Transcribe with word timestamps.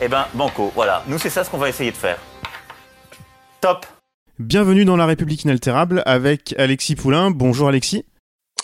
Eh 0.00 0.08
ben, 0.08 0.26
banco, 0.34 0.72
voilà. 0.74 1.02
Nous, 1.06 1.18
c'est 1.18 1.30
ça 1.30 1.44
ce 1.44 1.50
qu'on 1.50 1.58
va 1.58 1.68
essayer 1.68 1.90
de 1.90 1.96
faire. 1.96 2.18
Top 3.60 3.86
Bienvenue 4.40 4.84
dans 4.84 4.96
La 4.96 5.06
République 5.06 5.44
inaltérable 5.44 6.02
avec 6.06 6.54
Alexis 6.58 6.96
Poulain. 6.96 7.30
Bonjour 7.30 7.68
Alexis. 7.68 8.04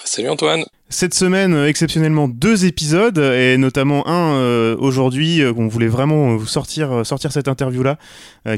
Salut 0.04 0.28
Antoine. 0.28 0.64
Cette 0.92 1.14
semaine, 1.14 1.54
euh, 1.54 1.68
exceptionnellement, 1.68 2.26
deux 2.26 2.64
épisodes, 2.64 3.18
et 3.18 3.56
notamment 3.58 4.08
un 4.08 4.34
euh, 4.34 4.76
aujourd'hui, 4.80 5.40
euh, 5.40 5.54
qu'on 5.54 5.68
voulait 5.68 5.86
vraiment 5.86 6.34
vous 6.34 6.48
sortir, 6.48 7.06
sortir 7.06 7.30
cette 7.30 7.46
interview-là, 7.46 7.96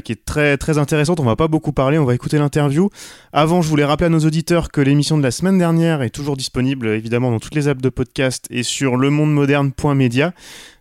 qui 0.03 0.13
est 0.13 0.25
très, 0.25 0.57
très 0.57 0.79
intéressante. 0.79 1.19
On 1.19 1.25
va 1.25 1.35
pas 1.35 1.47
beaucoup 1.47 1.73
parler, 1.73 1.99
on 1.99 2.05
va 2.05 2.15
écouter 2.15 2.39
l'interview. 2.39 2.89
Avant, 3.33 3.61
je 3.61 3.69
voulais 3.69 3.83
rappeler 3.85 4.07
à 4.07 4.09
nos 4.09 4.19
auditeurs 4.19 4.71
que 4.71 4.81
l'émission 4.81 5.17
de 5.17 5.23
la 5.23 5.29
semaine 5.29 5.59
dernière 5.59 6.01
est 6.01 6.09
toujours 6.09 6.35
disponible, 6.35 6.87
évidemment, 6.87 7.29
dans 7.29 7.39
toutes 7.39 7.53
les 7.53 7.67
apps 7.67 7.81
de 7.81 7.89
podcast 7.89 8.47
et 8.49 8.63
sur 8.63 8.97
lemondemoderne.media. 8.97 10.33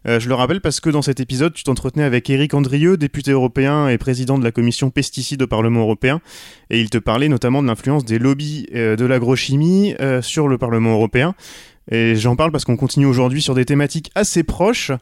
Euh, 0.06 0.18
je 0.18 0.28
le 0.28 0.34
rappelle 0.34 0.60
parce 0.60 0.80
que 0.80 0.90
dans 0.90 1.02
cet 1.02 1.20
épisode, 1.20 1.52
tu 1.52 1.62
t'entretenais 1.62 2.02
avec 2.02 2.28
Éric 2.28 2.54
Andrieux, 2.54 2.96
député 2.96 3.30
européen 3.30 3.88
et 3.88 3.98
président 3.98 4.38
de 4.38 4.44
la 4.44 4.50
commission 4.50 4.90
pesticides 4.90 5.42
au 5.42 5.46
Parlement 5.46 5.80
européen, 5.80 6.20
et 6.70 6.80
il 6.80 6.90
te 6.90 6.98
parlait 6.98 7.28
notamment 7.28 7.62
de 7.62 7.68
l'influence 7.68 8.04
des 8.04 8.18
lobbies 8.18 8.66
euh, 8.74 8.96
de 8.96 9.04
l'agrochimie 9.04 9.94
euh, 10.00 10.20
sur 10.22 10.48
le 10.48 10.58
Parlement 10.58 10.92
européen. 10.92 11.34
Et 11.90 12.14
j'en 12.14 12.36
parle 12.36 12.52
parce 12.52 12.64
qu'on 12.64 12.76
continue 12.76 13.06
aujourd'hui 13.06 13.42
sur 13.42 13.54
des 13.54 13.64
thématiques 13.64 14.10
assez 14.14 14.42
proches 14.42 14.92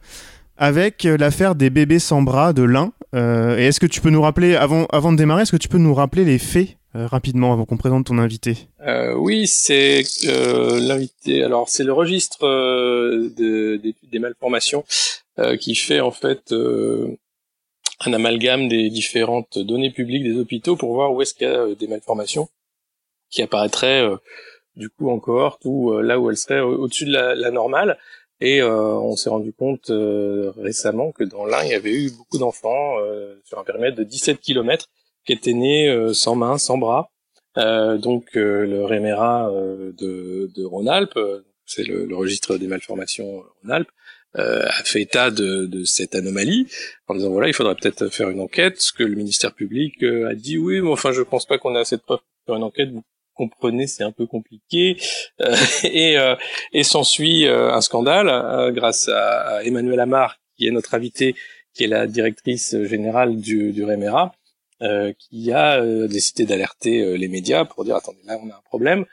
avec 0.56 1.04
l'affaire 1.04 1.54
des 1.54 1.70
bébés 1.70 1.98
sans 1.98 2.22
bras 2.22 2.52
de 2.52 2.62
l'Ain. 2.62 2.92
et 3.14 3.66
est-ce 3.66 3.80
que 3.80 3.86
tu 3.86 4.00
peux 4.00 4.10
nous 4.10 4.22
rappeler, 4.22 4.56
avant, 4.56 4.86
avant 4.86 5.12
de 5.12 5.16
démarrer, 5.16 5.42
est-ce 5.42 5.52
que 5.52 5.56
tu 5.56 5.68
peux 5.68 5.78
nous 5.78 5.94
rappeler 5.94 6.24
les 6.24 6.38
faits 6.38 6.76
rapidement 6.94 7.52
avant 7.52 7.64
qu'on 7.64 7.76
présente 7.76 8.06
ton 8.06 8.18
invité? 8.18 8.56
Euh, 8.86 9.14
Oui, 9.14 9.46
c'est 9.46 10.02
euh, 10.26 10.80
l'invité. 10.80 11.42
Alors 11.42 11.68
c'est 11.68 11.84
le 11.84 11.92
registre 11.92 12.44
euh, 12.44 13.32
de, 13.36 13.80
des 14.10 14.18
malformations 14.18 14.84
qui 15.58 15.74
fait 15.74 16.00
en 16.00 16.10
fait 16.10 16.54
un 18.00 18.12
amalgame 18.12 18.68
des 18.68 18.90
différentes 18.90 19.58
données 19.58 19.90
publiques 19.90 20.22
des 20.22 20.36
hôpitaux 20.38 20.76
pour 20.76 20.92
voir 20.92 21.14
où 21.14 21.22
est-ce 21.22 21.32
qu'il 21.32 21.46
y 21.46 21.50
a 21.50 21.74
des 21.74 21.86
malformations 21.86 22.50
qui 23.30 23.40
apparaîtraient 23.40 24.06
du 24.76 24.88
coup 24.90 25.10
en 25.10 25.18
cohorte 25.18 25.62
ou 25.64 25.98
là 26.00 26.18
où 26.18 26.30
elles 26.30 26.36
seraient 26.36 26.60
au-dessus 26.60 27.06
de 27.06 27.12
la, 27.12 27.34
la, 27.34 27.50
normale. 27.50 27.98
Et 28.40 28.62
on 28.62 29.16
s'est 29.16 29.28
rendu 29.28 29.52
compte 29.52 29.90
récemment 30.56 31.12
que 31.12 31.24
dans 31.24 31.44
l'un, 31.44 31.62
il 31.64 31.70
y 31.70 31.74
avait 31.74 31.92
eu 31.92 32.10
beaucoup 32.10 32.38
d'enfants 32.38 32.96
sur 33.44 33.58
un 33.58 33.64
périmètre 33.64 33.96
de 33.96 34.04
17 34.04 34.40
km 34.40 34.86
qui 35.26 35.32
était 35.32 35.52
nés 35.52 36.14
sans 36.14 36.36
main, 36.36 36.56
sans 36.56 36.78
bras, 36.78 37.10
euh, 37.58 37.98
donc 37.98 38.36
euh, 38.36 38.64
le 38.64 38.84
euh, 38.84 39.92
de, 39.98 40.50
de 40.54 40.64
Rhône-Alpes, 40.64 41.18
c'est 41.66 41.84
le, 41.84 42.04
le, 42.06 42.16
registre 42.16 42.58
des 42.58 42.66
malformations 42.66 43.42
Rhône-Alpes, 43.62 43.90
a 44.34 44.84
fait 44.84 45.02
état 45.02 45.32
de, 45.32 45.66
de, 45.66 45.82
cette 45.84 46.14
anomalie 46.14 46.68
en 47.08 47.14
disant 47.16 47.30
voilà 47.30 47.48
il 47.48 47.52
faudrait 47.52 47.74
peut-être 47.74 48.08
faire 48.10 48.30
une 48.30 48.40
enquête. 48.40 48.80
Ce 48.80 48.92
que 48.92 49.02
le 49.02 49.16
ministère 49.16 49.52
public 49.52 50.00
a 50.04 50.34
dit 50.34 50.56
oui, 50.56 50.80
mais 50.80 50.90
enfin 50.90 51.10
je 51.10 51.22
pense 51.22 51.46
pas 51.46 51.58
qu'on 51.58 51.74
a 51.74 51.80
assez 51.80 51.96
de 51.96 52.02
preuves 52.02 52.20
pour 52.46 52.54
une 52.54 52.62
enquête. 52.62 52.90
Comprenez, 53.48 53.86
c'est 53.86 54.04
un 54.04 54.12
peu 54.12 54.26
compliqué 54.26 54.96
et, 55.84 56.16
et 56.72 56.82
s'ensuit 56.82 57.46
un 57.46 57.80
scandale 57.80 58.72
grâce 58.72 59.08
à, 59.08 59.56
à 59.56 59.62
Emmanuel 59.62 60.00
Amar 60.00 60.36
qui 60.56 60.66
est 60.66 60.70
notre 60.70 60.94
invité, 60.94 61.34
qui 61.74 61.84
est 61.84 61.86
la 61.86 62.06
directrice 62.06 62.76
générale 62.84 63.40
du, 63.40 63.72
du 63.72 63.84
REMERA, 63.84 64.32
euh, 64.82 65.12
qui 65.18 65.52
a 65.52 65.82
euh, 65.82 66.08
décidé 66.08 66.46
d'alerter 66.46 67.02
euh, 67.02 67.14
les 67.14 67.28
médias 67.28 67.66
pour 67.66 67.84
dire 67.84 67.96
attendez 67.96 68.20
là 68.24 68.38
on 68.42 68.48
a 68.48 68.54
un 68.54 68.62
problème 68.64 69.04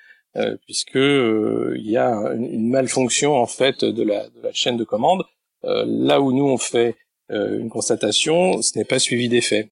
puisque 0.68 0.94
il 0.94 1.90
y 1.90 1.98
a 1.98 2.12
une, 2.36 2.70
malfonction 2.70 3.34
en 3.36 3.48
fait 3.48 3.84
de 3.84 4.04
la, 4.04 4.30
de 4.30 4.40
la 4.44 4.54
chaîne 4.54 4.78
de 4.78 4.84
commande. 4.84 5.24
là 5.64 6.22
où 6.22 6.32
nous 6.32 6.48
on 6.48 6.60
fait 6.60 6.96
une 7.30 7.70
constatation, 7.70 8.62
ce 8.62 8.78
n'est 8.78 8.86
pas 8.86 9.00
suivi 9.00 9.30
des 9.30 9.42
faits. 9.42 9.72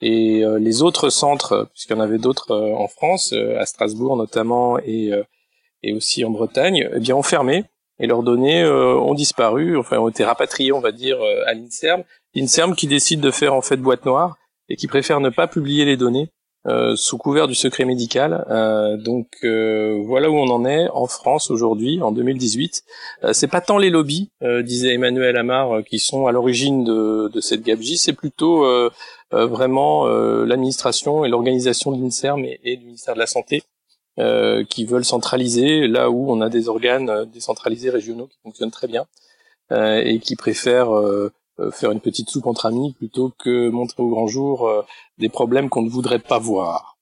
Et 0.00 0.44
les 0.60 0.82
autres 0.82 1.10
centres, 1.10 1.68
puisqu'il 1.72 1.94
y 1.94 1.96
en 1.96 2.00
avait 2.00 2.18
d'autres 2.18 2.56
en 2.56 2.86
France, 2.86 3.32
à 3.32 3.66
Strasbourg 3.66 4.16
notamment 4.16 4.78
et, 4.78 5.10
et 5.82 5.92
aussi 5.92 6.24
en 6.24 6.30
Bretagne, 6.30 6.88
eh 6.94 7.00
bien 7.00 7.16
ont 7.16 7.22
fermé 7.24 7.64
et 7.98 8.06
leurs 8.06 8.22
données 8.22 8.64
ont 8.64 9.14
disparu, 9.14 9.76
enfin 9.76 9.98
ont 9.98 10.08
été 10.08 10.24
rapatriées, 10.24 10.72
on 10.72 10.80
va 10.80 10.92
dire, 10.92 11.18
à 11.46 11.52
l'Inserm. 11.52 12.04
L'Inserm 12.34 12.76
qui 12.76 12.86
décide 12.86 13.20
de 13.20 13.32
faire 13.32 13.54
en 13.54 13.60
fait 13.60 13.76
boîte 13.76 14.06
noire 14.06 14.36
et 14.68 14.76
qui 14.76 14.86
préfèrent 14.86 15.20
ne 15.20 15.30
pas 15.30 15.48
publier 15.48 15.84
les 15.84 15.96
données 15.96 16.30
euh, 16.66 16.96
sous 16.96 17.18
couvert 17.18 17.46
du 17.46 17.54
secret 17.54 17.84
médical. 17.84 18.44
Euh, 18.50 18.96
donc 18.96 19.28
euh, 19.44 20.02
voilà 20.04 20.28
où 20.28 20.36
on 20.36 20.50
en 20.50 20.64
est 20.64 20.88
en 20.88 21.06
France 21.06 21.50
aujourd'hui, 21.50 22.02
en 22.02 22.10
2018. 22.10 22.82
Euh, 23.24 23.32
c'est 23.32 23.46
pas 23.46 23.60
tant 23.60 23.78
les 23.78 23.90
lobbies, 23.90 24.30
disait 24.62 24.94
Emmanuel 24.94 25.36
Amar, 25.36 25.84
qui 25.84 25.98
sont 25.98 26.26
à 26.26 26.32
l'origine 26.32 26.84
de, 26.84 27.40
cette 27.40 27.62
gabegie, 27.62 27.96
c'est 27.96 28.12
plutôt 28.12 28.66
vraiment 29.30 30.06
l'administration 30.06 31.24
et 31.24 31.28
l'organisation 31.28 31.92
de 31.92 32.02
l'INSERM 32.02 32.44
et, 32.44 32.60
et, 32.64 32.76
du 32.76 32.86
ministère 32.86 33.14
de 33.14 33.20
la 33.20 33.26
Santé 33.26 33.62
qui 34.68 34.84
veulent 34.84 35.04
centraliser 35.04 35.86
là 35.86 36.10
où 36.10 36.30
on 36.32 36.40
a 36.40 36.48
des 36.48 36.68
organes 36.68 37.24
décentralisés 37.32 37.90
régionaux 37.90 38.26
qui 38.26 38.38
fonctionnent 38.42 38.70
très 38.70 38.88
bien 38.88 39.06
et 39.70 40.18
qui 40.20 40.34
préfèrent 40.34 40.90
faire 41.72 41.90
une 41.90 42.00
petite 42.00 42.30
soupe 42.30 42.46
entre 42.46 42.66
amis 42.66 42.94
plutôt 42.94 43.32
que 43.38 43.68
montrer 43.70 44.02
au 44.02 44.08
grand 44.08 44.26
jour 44.26 44.66
euh, 44.66 44.82
des 45.18 45.28
problèmes 45.28 45.68
qu'on 45.68 45.82
ne 45.82 45.90
voudrait 45.90 46.18
pas 46.18 46.38
voir. 46.38 46.97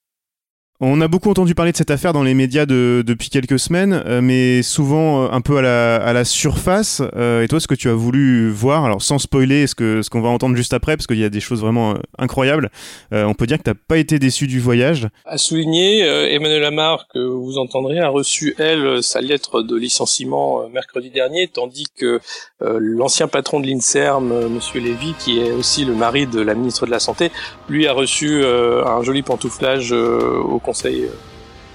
On 0.78 1.00
a 1.00 1.08
beaucoup 1.08 1.30
entendu 1.30 1.54
parler 1.54 1.72
de 1.72 1.76
cette 1.78 1.90
affaire 1.90 2.12
dans 2.12 2.22
les 2.22 2.34
médias 2.34 2.66
depuis 2.66 3.30
quelques 3.30 3.58
semaines, 3.58 4.02
euh, 4.04 4.20
mais 4.20 4.62
souvent 4.62 5.22
euh, 5.22 5.28
un 5.32 5.40
peu 5.40 5.56
à 5.56 6.12
la, 6.12 6.24
surface. 6.26 7.00
Euh, 7.16 7.42
et 7.42 7.48
toi, 7.48 7.60
ce 7.60 7.66
que 7.66 7.74
tu 7.74 7.88
as 7.88 7.94
voulu 7.94 8.50
voir, 8.50 8.84
alors 8.84 9.00
sans 9.00 9.18
spoiler 9.18 9.66
ce 9.66 9.74
qu'on 9.74 10.02
ce 10.02 10.10
qu'on 10.10 10.20
va 10.20 10.28
entendre 10.28 10.54
juste 10.54 10.74
après, 10.74 10.94
parce 10.94 11.06
qu'il 11.06 11.16
y 11.16 11.24
a 11.24 11.30
des 11.30 11.40
choses 11.40 11.62
vraiment 11.62 11.94
incroyables, 12.18 12.70
on 13.10 13.32
peut 13.32 13.46
dire 13.46 13.56
que 13.58 13.62
tu 13.62 13.70
n'as 13.70 13.76
pas 13.88 13.96
été 13.96 14.18
déçu 14.18 14.46
du 14.46 14.60
voyage. 14.60 15.08
À 15.24 15.38
souligner, 15.38 16.00
Emmanuel 16.00 16.60
Lamar, 16.60 17.06
que 17.12 17.18
vous 17.18 17.58
entendrez, 17.58 17.98
a 17.98 18.08
reçu, 18.08 18.54
elle, 18.58 19.02
sa 19.02 19.20
lettre 19.20 19.62
de 19.62 19.76
licenciement 19.76 20.68
mercredi 20.68 21.10
dernier, 21.10 21.48
tandis 21.48 21.86
que 21.96 22.20
l'ancien 22.60 23.28
patron 23.28 23.60
de 23.60 23.66
l'INSERM, 23.66 24.48
Monsieur 24.48 24.80
Lévy, 24.80 25.14
qui 25.18 25.40
est 25.40 25.50
aussi 25.52 25.84
le 25.84 25.94
mari 25.94 26.26
de 26.26 26.40
la 26.40 26.54
ministre 26.54 26.86
de 26.86 26.90
la 26.90 27.00
Santé, 27.00 27.30
lui 27.68 27.86
a 27.86 27.92
reçu 27.92 28.44
un 28.44 29.02
joli 29.02 29.22
pantouflage 29.22 29.92
au 29.92 30.58
Conseil 30.66 31.04
euh, 31.04 31.08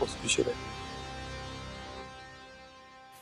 constitutionnel. 0.02 0.53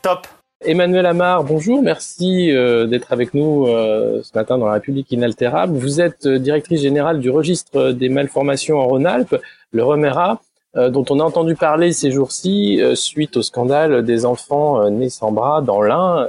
Top. 0.02 0.26
Emmanuel 0.62 1.06
Amar, 1.06 1.44
bonjour, 1.44 1.80
merci 1.80 2.50
euh, 2.50 2.86
d'être 2.86 3.12
avec 3.12 3.34
nous 3.34 3.68
euh, 3.68 4.20
ce 4.24 4.36
matin 4.36 4.58
dans 4.58 4.66
la 4.66 4.72
République 4.72 5.12
inaltérable. 5.12 5.74
Vous 5.74 6.00
êtes 6.00 6.26
directrice 6.26 6.82
générale 6.82 7.20
du 7.20 7.30
registre 7.30 7.92
des 7.92 8.08
malformations 8.08 8.78
en 8.78 8.88
Rhône-Alpes, 8.88 9.36
le 9.70 9.84
REMERA, 9.84 10.40
dont 10.74 11.04
on 11.10 11.18
a 11.18 11.24
entendu 11.24 11.54
parler 11.56 11.92
ces 11.92 12.10
jours-ci 12.12 12.80
suite 12.94 13.36
au 13.36 13.42
scandale 13.42 14.04
des 14.04 14.24
enfants 14.24 14.88
nés 14.88 15.08
sans 15.08 15.32
bras 15.32 15.62
dans 15.62 15.82
l'Ain. 15.82 16.28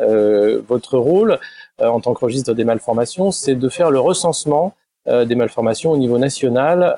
votre 0.68 0.98
rôle 0.98 1.38
en 1.80 2.00
tant 2.00 2.16
que 2.16 2.26
registre 2.26 2.54
des 2.56 2.64
malformations, 2.64 3.30
c'est 3.30 3.54
de 3.54 3.70
faire 3.70 3.92
le 3.92 4.00
recensement 4.00 4.74
des 5.06 5.36
malformations 5.36 5.92
au 5.92 5.98
niveau 5.98 6.18
national 6.18 6.98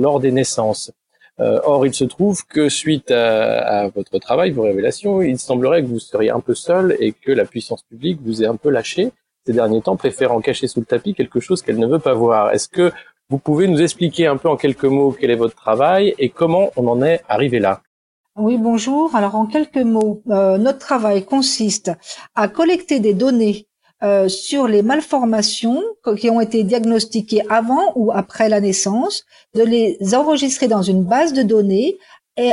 lors 0.00 0.18
des 0.18 0.32
naissances. 0.32 0.90
Euh, 1.40 1.58
or, 1.64 1.86
il 1.86 1.94
se 1.94 2.04
trouve 2.04 2.44
que 2.46 2.68
suite 2.68 3.10
à, 3.10 3.88
votre 3.88 4.18
travail, 4.18 4.50
vos 4.50 4.62
révélations, 4.62 5.22
il 5.22 5.38
semblerait 5.38 5.82
que 5.82 5.88
vous 5.88 5.98
seriez 5.98 6.30
un 6.30 6.40
peu 6.40 6.54
seul 6.54 6.96
et 7.00 7.12
que 7.12 7.32
la 7.32 7.46
puissance 7.46 7.82
publique 7.82 8.20
vous 8.22 8.42
ait 8.42 8.46
un 8.46 8.56
peu 8.56 8.68
lâché 8.68 9.12
ces 9.46 9.54
derniers 9.54 9.80
temps, 9.80 9.96
préférant 9.96 10.40
cacher 10.40 10.66
sous 10.66 10.80
le 10.80 10.86
tapis 10.86 11.14
quelque 11.14 11.40
chose 11.40 11.62
qu'elle 11.62 11.78
ne 11.78 11.86
veut 11.86 11.98
pas 11.98 12.12
voir. 12.12 12.52
Est-ce 12.52 12.68
que 12.68 12.92
vous 13.30 13.38
pouvez 13.38 13.68
nous 13.68 13.80
expliquer 13.80 14.26
un 14.26 14.36
peu 14.36 14.48
en 14.48 14.56
quelques 14.56 14.84
mots 14.84 15.16
quel 15.18 15.30
est 15.30 15.36
votre 15.36 15.54
travail 15.54 16.14
et 16.18 16.28
comment 16.28 16.70
on 16.76 16.86
en 16.88 17.02
est 17.02 17.22
arrivé 17.28 17.58
là? 17.58 17.80
Oui, 18.36 18.58
bonjour. 18.58 19.14
Alors 19.14 19.34
en 19.34 19.46
quelques 19.46 19.76
mots, 19.76 20.22
euh, 20.28 20.58
notre 20.58 20.78
travail 20.78 21.24
consiste 21.24 21.92
à 22.34 22.48
collecter 22.48 23.00
des 23.00 23.14
données 23.14 23.66
euh, 24.02 24.28
sur 24.28 24.66
les 24.66 24.82
malformations 24.82 25.82
qui 26.16 26.30
ont 26.30 26.40
été 26.40 26.64
diagnostiquées 26.64 27.42
avant 27.50 27.92
ou 27.96 28.12
après 28.12 28.48
la 28.48 28.60
naissance, 28.60 29.24
de 29.54 29.62
les 29.62 29.98
enregistrer 30.14 30.68
dans 30.68 30.82
une 30.82 31.04
base 31.04 31.32
de 31.32 31.42
données 31.42 31.98
et 32.36 32.52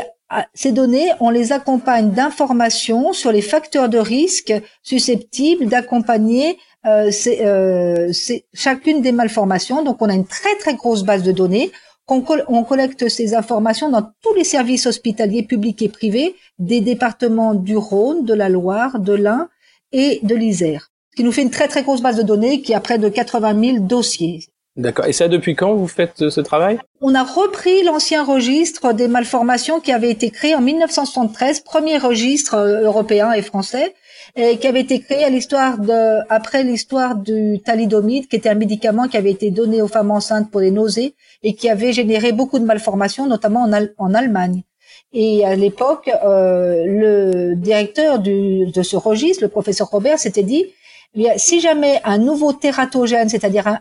ces 0.54 0.72
données, 0.72 1.10
on 1.22 1.30
les 1.30 1.54
accompagne 1.54 2.12
d'informations 2.12 3.14
sur 3.14 3.32
les 3.32 3.42
facteurs 3.42 3.88
de 3.88 3.98
risque 3.98 4.54
susceptibles 4.84 5.68
d'accompagner 5.68 6.58
euh, 6.86 7.10
euh 7.42 8.12
chacune 8.54 9.02
des 9.02 9.12
malformations. 9.12 9.84
Donc, 9.84 10.02
on 10.02 10.10
a 10.10 10.14
une 10.14 10.26
très 10.26 10.56
très 10.58 10.76
grosse 10.76 11.04
base 11.04 11.24
de 11.24 11.32
données. 11.32 11.72
On, 12.10 12.64
collecte 12.64 13.10
ces 13.10 13.36
informations 13.36 13.90
dans 13.90 14.04
tous 14.22 14.34
les 14.34 14.46
services 14.46 14.86
hospitaliers 14.86 15.44
publics 15.44 15.82
et 15.82 15.90
privés 15.90 16.36
des 16.58 16.80
départements 16.80 17.54
du 17.54 17.76
Rhône, 17.76 18.24
de 18.24 18.34
la 18.34 18.48
Loire, 18.48 19.00
de 19.00 19.12
l'Ain 19.12 19.50
et 19.92 20.22
de 20.24 20.34
l'Isère, 20.34 20.90
qui 21.18 21.24
nous 21.24 21.32
fait 21.32 21.42
une 21.42 21.50
très 21.50 21.68
très 21.68 21.82
grosse 21.82 22.02
base 22.02 22.16
de 22.16 22.22
données 22.22 22.62
qui 22.62 22.76
a 22.76 22.80
près 22.80 23.00
de 23.00 23.10
80 23.10 23.60
000 23.60 23.80
dossiers. 23.80 24.46
D'accord. 24.76 25.08
Et 25.08 25.14
ça, 25.14 25.28
depuis 25.28 25.56
quand 25.56 25.74
vous 25.74 25.88
faites 25.88 26.30
ce 26.30 26.40
travail? 26.42 26.78
On 27.02 27.16
a 27.16 27.24
repris 27.24 27.84
l'ancien 27.84 28.24
registre 28.24 28.94
des 28.94 29.08
malformations 29.08 29.80
qui 29.80 29.92
avait 29.92 30.12
été 30.12 30.30
créé 30.30 30.54
en 30.54 30.62
1973, 30.62 31.62
premier 31.62 31.98
registre 31.98 32.54
euh, 32.54 32.84
européen 32.84 33.32
et 33.32 33.42
français, 33.42 33.96
et 34.36 34.58
qui 34.58 34.68
avait 34.68 34.82
été 34.82 35.00
créé 35.00 35.24
à 35.24 35.30
l'histoire 35.30 35.80
de, 35.80 36.20
après 36.30 36.64
l'histoire 36.64 37.16
du 37.16 37.60
thalidomide, 37.66 38.28
qui 38.28 38.36
était 38.36 38.50
un 38.50 38.56
médicament 38.56 39.08
qui 39.08 39.18
avait 39.18 39.32
été 39.32 39.50
donné 39.50 39.82
aux 39.82 39.88
femmes 39.88 40.12
enceintes 40.12 40.52
pour 40.52 40.62
les 40.62 40.70
nausées 40.70 41.16
et 41.42 41.56
qui 41.56 41.68
avait 41.70 41.94
généré 41.94 42.32
beaucoup 42.32 42.60
de 42.60 42.66
malformations, 42.66 43.26
notamment 43.26 43.64
en, 43.64 43.72
en 43.98 44.14
Allemagne. 44.14 44.62
Et 45.14 45.46
à 45.46 45.56
l'époque, 45.56 46.12
euh, 46.24 46.84
le 46.86 47.56
directeur 47.56 48.20
du, 48.20 48.68
de 48.68 48.84
ce 48.84 48.96
registre, 48.96 49.44
le 49.44 49.50
professeur 49.50 49.88
Robert, 49.88 50.20
s'était 50.20 50.44
dit, 50.44 50.66
eh 51.16 51.38
si 51.38 51.60
jamais 51.60 52.02
un 52.04 52.18
nouveau 52.18 52.54
tératogène, 52.54 53.30
c'est-à-dire 53.30 53.68
un, 53.68 53.80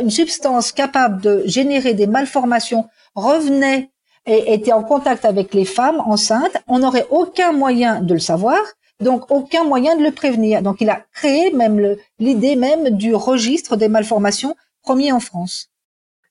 une 0.00 0.10
substance 0.10 0.72
capable 0.72 1.20
de 1.20 1.42
générer 1.46 1.94
des 1.94 2.06
malformations 2.06 2.86
revenait 3.14 3.90
et 4.26 4.54
était 4.54 4.72
en 4.72 4.82
contact 4.82 5.24
avec 5.24 5.52
les 5.54 5.64
femmes 5.64 6.00
enceintes, 6.00 6.56
on 6.66 6.78
n'aurait 6.78 7.06
aucun 7.10 7.52
moyen 7.52 8.00
de 8.00 8.14
le 8.14 8.20
savoir, 8.20 8.58
donc 9.00 9.30
aucun 9.30 9.64
moyen 9.64 9.96
de 9.96 10.02
le 10.02 10.12
prévenir. 10.12 10.62
Donc 10.62 10.80
il 10.80 10.88
a 10.88 11.04
créé 11.12 11.52
même 11.52 11.96
l'idée 12.18 12.56
même 12.56 12.90
du 12.90 13.14
registre 13.14 13.76
des 13.76 13.88
malformations 13.88 14.54
premier 14.82 15.12
en 15.12 15.20
France. 15.20 15.68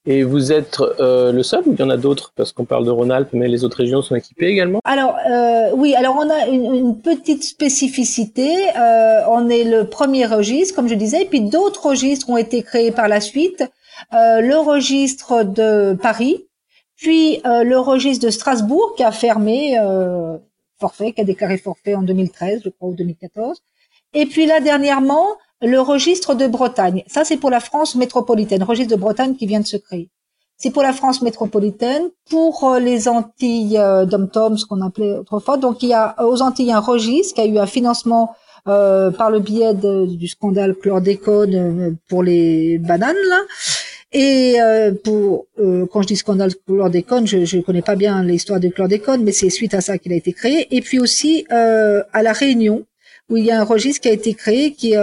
Et 0.06 0.24
vous 0.24 0.52
êtes 0.52 0.82
euh, 1.00 1.32
le 1.32 1.44
seul 1.44 1.64
ou 1.66 1.74
il 1.74 1.80
y 1.80 1.84
en 1.84 1.90
a 1.90 1.96
d'autres? 1.96 2.34
Parce 2.36 2.52
qu'on 2.52 2.66
parle 2.66 2.86
de 2.86 2.92
Rhône-Alpes, 2.92 3.30
mais 3.32 3.48
les 3.48 3.64
autres 3.64 3.78
régions 3.78 4.02
sont 4.02 4.16
équipées 4.16 4.48
également? 4.48 4.82
Alors 4.84 5.16
euh, 5.30 5.70
oui, 5.76 5.96
alors 5.96 6.18
on 6.18 6.30
a 6.30 6.48
une, 6.48 6.76
une 6.76 7.02
petite 7.02 7.44
spécificité. 7.44 8.52
Euh, 8.78 9.22
on 9.30 9.48
est 9.48 9.64
le 9.64 9.86
premier 9.86 10.26
registre, 10.26 10.76
comme 10.76 10.90
je 10.90 10.96
disais, 10.96 11.24
et 11.24 11.26
puis 11.26 11.40
d'autres 11.40 11.86
registres 11.86 12.30
ont 12.30 12.38
été 12.38 12.64
créés 12.64 12.92
par 12.92 13.08
la 13.08 13.22
suite. 13.22 13.64
Euh, 14.14 14.42
le 14.42 14.58
registre 14.58 15.44
de 15.44 15.94
Paris, 15.94 16.48
puis 16.98 17.40
euh, 17.46 17.64
le 17.64 17.80
registre 17.80 18.26
de 18.26 18.32
Strasbourg 18.32 18.96
qui 18.98 19.04
a 19.04 19.12
fermé 19.12 19.78
forfait, 20.82 21.14
qui 21.14 21.22
a 21.22 21.24
déclaré 21.24 21.58
forfait 21.58 21.96
en 21.96 22.02
2013, 22.02 22.62
je 22.66 22.70
crois, 22.70 22.90
ou 22.90 22.96
2014. 22.96 23.62
Et 24.14 24.26
puis 24.26 24.46
là, 24.46 24.60
dernièrement, 24.60 25.38
le 25.64 25.80
registre 25.80 26.36
de 26.36 26.46
Bretagne. 26.46 27.04
Ça, 27.08 27.24
c'est 27.24 27.38
pour 27.38 27.50
la 27.50 27.62
France 27.62 27.96
métropolitaine, 27.96 28.62
registre 28.64 28.96
de 28.96 29.00
Bretagne 29.00 29.36
qui 29.36 29.48
vient 29.48 29.62
de 29.62 29.66
se 29.66 29.78
créer. 29.78 30.10
C'est 30.58 30.72
pour 30.72 30.84
la 30.84 30.94
France 30.94 31.22
métropolitaine, 31.22 32.04
pour 32.30 32.64
euh, 32.64 32.80
les 32.80 33.08
Antilles 33.08 33.78
euh, 33.78 34.06
dom 34.06 34.58
ce 34.58 34.66
qu'on 34.66 34.82
appelait 34.82 35.18
autrefois. 35.18 35.58
Donc, 35.58 35.82
il 35.82 35.90
y 35.90 35.94
a 35.94 36.16
aux 36.24 36.42
Antilles 36.42 36.72
un 36.72 36.80
registre 36.80 37.36
qui 37.36 37.42
a 37.42 37.46
eu 37.46 37.58
un 37.58 37.66
financement 37.66 38.36
euh, 38.68 39.10
par 39.12 39.30
le 39.30 39.40
biais 39.40 39.74
du 39.74 40.28
scandale 40.28 40.76
chlordécone 40.76 41.56
euh, 41.56 41.92
pour 42.08 42.24
les 42.24 42.78
bananes, 42.78 43.16
là. 43.30 43.42
Et 44.16 44.58
pour 45.04 45.48
quand 45.92 46.04
je 46.04 46.08
dis 46.08 46.16
scandale 46.16 46.52
chlordécone, 46.68 47.26
je 47.26 47.58
ne 47.58 47.62
connais 47.64 47.82
pas 47.82 47.96
bien 47.96 48.22
l'histoire 48.22 48.60
du 48.60 48.70
chlordécone, 48.70 49.24
mais 49.24 49.32
c'est 49.32 49.50
suite 49.50 49.74
à 49.74 49.82
ça 49.82 49.98
qu'il 49.98 50.14
a 50.14 50.16
été 50.16 50.34
créé. 50.34 50.68
Et 50.70 50.82
puis 50.82 51.00
aussi 51.00 51.48
à 51.50 52.22
la 52.22 52.32
Réunion, 52.32 52.86
où 53.32 53.38
il 53.38 53.46
y 53.46 53.50
a 53.50 53.60
un 53.60 53.64
registre 53.64 54.02
qui 54.02 54.10
a 54.10 54.12
été 54.12 54.36
créé 54.36 54.74
qui 54.74 54.94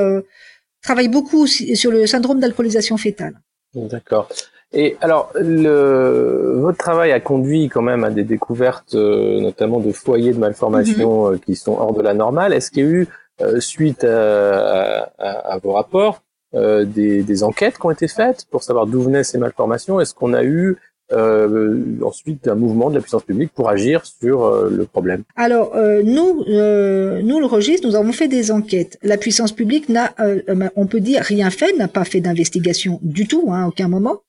travaille 0.82 1.08
beaucoup 1.08 1.46
sur 1.46 1.90
le 1.90 2.06
syndrome 2.06 2.40
d'alcoolisation 2.40 2.96
fétale. 2.96 3.34
D'accord. 3.74 4.28
Et 4.72 4.96
alors, 5.00 5.32
le, 5.34 6.58
votre 6.60 6.78
travail 6.78 7.10
a 7.10 7.18
conduit 7.18 7.68
quand 7.68 7.82
même 7.82 8.04
à 8.04 8.10
des 8.10 8.22
découvertes, 8.22 8.94
euh, 8.94 9.40
notamment 9.40 9.80
de 9.80 9.90
foyers 9.90 10.32
de 10.32 10.38
malformation 10.38 11.26
mhm. 11.26 11.34
euh, 11.34 11.38
qui 11.44 11.56
sont 11.56 11.72
hors 11.72 11.92
de 11.92 12.02
la 12.02 12.14
normale. 12.14 12.52
Est-ce 12.52 12.70
qu'il 12.70 12.84
y 12.84 12.86
a 12.86 12.90
eu, 12.90 13.08
euh, 13.40 13.58
suite 13.58 14.04
à, 14.04 15.10
à, 15.18 15.54
à, 15.54 15.58
vos 15.58 15.72
rapports, 15.72 16.22
des, 16.52 17.22
des, 17.22 17.44
enquêtes 17.44 17.78
qui 17.78 17.86
ont 17.86 17.92
été 17.92 18.08
faites 18.08 18.44
pour 18.50 18.64
savoir 18.64 18.86
d'où 18.86 19.02
venaient 19.02 19.22
ces 19.22 19.38
malformations? 19.38 20.00
Est-ce 20.00 20.14
qu'on 20.14 20.34
a 20.34 20.42
eu 20.42 20.70
euh, 20.70 20.76
ensuite 21.12 22.48
un 22.48 22.54
mouvement 22.54 22.90
de 22.90 22.94
la 22.94 23.00
puissance 23.00 23.24
publique 23.24 23.52
pour 23.54 23.68
agir 23.68 24.04
sur 24.06 24.44
euh, 24.44 24.70
le 24.70 24.84
problème 24.84 25.22
Alors 25.36 25.74
euh, 25.74 26.02
nous, 26.04 26.44
euh, 26.48 27.20
nous 27.22 27.40
le 27.40 27.46
registre, 27.46 27.86
nous 27.86 27.96
avons 27.96 28.12
fait 28.12 28.28
des 28.28 28.50
enquêtes. 28.50 28.98
La 29.02 29.16
puissance 29.16 29.52
publique 29.52 29.88
n'a, 29.88 30.14
euh, 30.20 30.40
on 30.76 30.86
peut 30.86 31.00
dire, 31.00 31.22
rien 31.22 31.50
fait, 31.50 31.76
n'a 31.76 31.88
pas 31.88 32.04
fait 32.04 32.20
d'investigation 32.20 32.98
du 33.02 33.26
tout, 33.26 33.48
hein, 33.52 33.66
aucun 33.66 33.88
moment, 33.88 34.20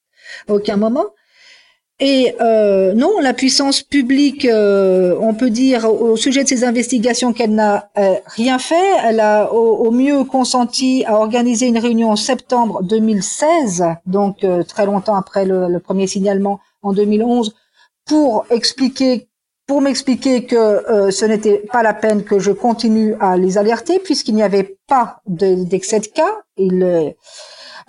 aucun 0.48 0.78
moment. 0.78 1.06
Et 2.04 2.34
euh, 2.42 2.94
non, 2.94 3.20
la 3.22 3.34
puissance 3.34 3.84
publique, 3.84 4.48
on 4.52 5.34
peut 5.36 5.52
dire 5.52 5.86
au 5.86 6.18
sujet 6.18 6.44
de 6.44 6.50
ces 6.50 6.64
investigations 6.64 7.32
qu'elle 7.32 7.54
n'a 7.54 7.92
rien 8.26 8.58
fait. 8.58 8.90
Elle 9.06 9.20
a 9.20 9.54
au, 9.54 9.92
mieux 9.92 10.24
consenti 10.24 11.06
à 11.06 11.14
organiser 11.14 11.68
une 11.68 11.78
réunion 11.78 12.10
en 12.10 12.16
septembre 12.16 12.82
2016, 12.82 13.84
donc 14.08 14.44
très 14.68 14.88
longtemps 14.88 15.16
après 15.16 15.46
le 15.46 15.78
premier 15.78 16.08
signalement 16.08 16.60
en 16.82 16.94
2011 16.94 17.54
pour 18.06 18.46
expliquer 18.50 19.28
pour 19.68 19.82
m'expliquer 19.82 20.44
que 20.46 20.56
euh, 20.56 21.12
ce 21.12 21.24
n'était 21.24 21.60
pas 21.72 21.82
la 21.82 21.94
peine 21.94 22.26
que 22.26 22.40
je 22.40 22.52
continue 22.52 23.16
à 23.22 23.38
les 23.38 23.58
alerter 23.58 24.00
puisqu'il 24.00 24.36
n'y 24.36 24.44
avait 24.44 24.78
pas 24.88 25.22
d'excès 25.28 26.02
de, 26.02 26.08
cas. 26.08 26.42
Il, 26.58 26.84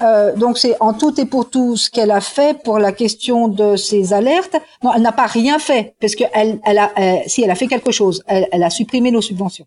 euh, 0.00 0.36
donc 0.36 0.58
c'est 0.58 0.76
en 0.80 0.92
tout 0.92 1.20
et 1.20 1.24
pour 1.24 1.50
tout 1.50 1.76
ce 1.76 1.90
qu'elle 1.90 2.12
a 2.12 2.20
fait 2.20 2.62
pour 2.62 2.78
la 2.78 2.92
question 2.92 3.48
de 3.48 3.74
ces 3.74 4.12
alertes. 4.12 4.56
Non, 4.84 4.92
elle 4.94 5.02
n'a 5.02 5.10
pas 5.10 5.26
rien 5.26 5.58
fait 5.58 5.96
parce 6.00 6.14
que 6.14 6.24
elle, 6.32 6.60
a, 6.78 6.92
si 7.26 7.42
elle 7.42 7.50
a 7.50 7.56
fait 7.56 7.66
quelque 7.66 7.90
chose, 7.90 8.22
elle, 8.28 8.46
elle 8.52 8.62
a 8.62 8.70
supprimé 8.70 9.10
nos 9.10 9.22
subventions. 9.22 9.66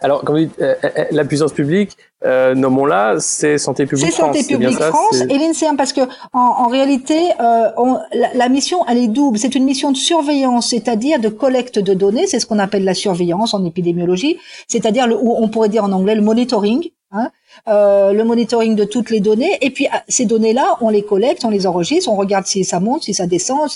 Alors, 0.00 0.22
comme 0.22 0.38
vous 0.38 0.44
dites, 0.44 0.60
euh, 0.60 0.74
euh, 0.84 1.04
la 1.10 1.24
puissance 1.24 1.52
publique, 1.52 1.96
euh, 2.24 2.54
nommons-la, 2.54 3.16
c'est 3.18 3.58
Santé 3.58 3.86
publique 3.86 4.12
France. 4.12 4.36
C'est 4.36 4.42
Santé 4.42 4.54
publique 4.54 4.78
France 4.78 5.20
et 5.20 5.38
l'INSERM, 5.38 5.76
parce 5.76 5.92
que 5.92 6.02
en, 6.32 6.38
en 6.40 6.68
réalité, 6.68 7.18
euh, 7.40 7.68
on, 7.76 7.98
la, 8.12 8.34
la, 8.34 8.48
mission, 8.48 8.84
elle 8.88 8.98
est 8.98 9.08
double. 9.08 9.38
C'est 9.38 9.54
une 9.54 9.64
mission 9.64 9.92
de 9.92 9.96
surveillance, 9.96 10.70
c'est-à-dire 10.70 11.20
de 11.20 11.28
collecte 11.28 11.78
de 11.78 11.94
données. 11.94 12.26
C'est 12.26 12.40
ce 12.40 12.46
qu'on 12.46 12.58
appelle 12.58 12.84
la 12.84 12.94
surveillance 12.94 13.54
en 13.54 13.64
épidémiologie, 13.64 14.38
c'est-à-dire 14.68 15.08
où 15.20 15.36
on 15.38 15.48
pourrait 15.48 15.68
dire 15.68 15.84
en 15.84 15.92
anglais 15.92 16.14
le 16.14 16.22
monitoring. 16.22 16.90
Hein, 17.12 17.30
euh, 17.68 18.12
le 18.12 18.24
monitoring 18.24 18.74
de 18.74 18.84
toutes 18.84 19.10
les 19.10 19.20
données. 19.20 19.56
Et 19.60 19.70
puis 19.70 19.86
ces 20.08 20.24
données-là, 20.24 20.76
on 20.80 20.88
les 20.88 21.02
collecte, 21.02 21.44
on 21.44 21.50
les 21.50 21.66
enregistre, 21.66 22.10
on 22.10 22.16
regarde 22.16 22.46
si 22.46 22.64
ça 22.64 22.80
monte, 22.80 23.04
si 23.04 23.14
ça 23.14 23.26
descend, 23.28 23.70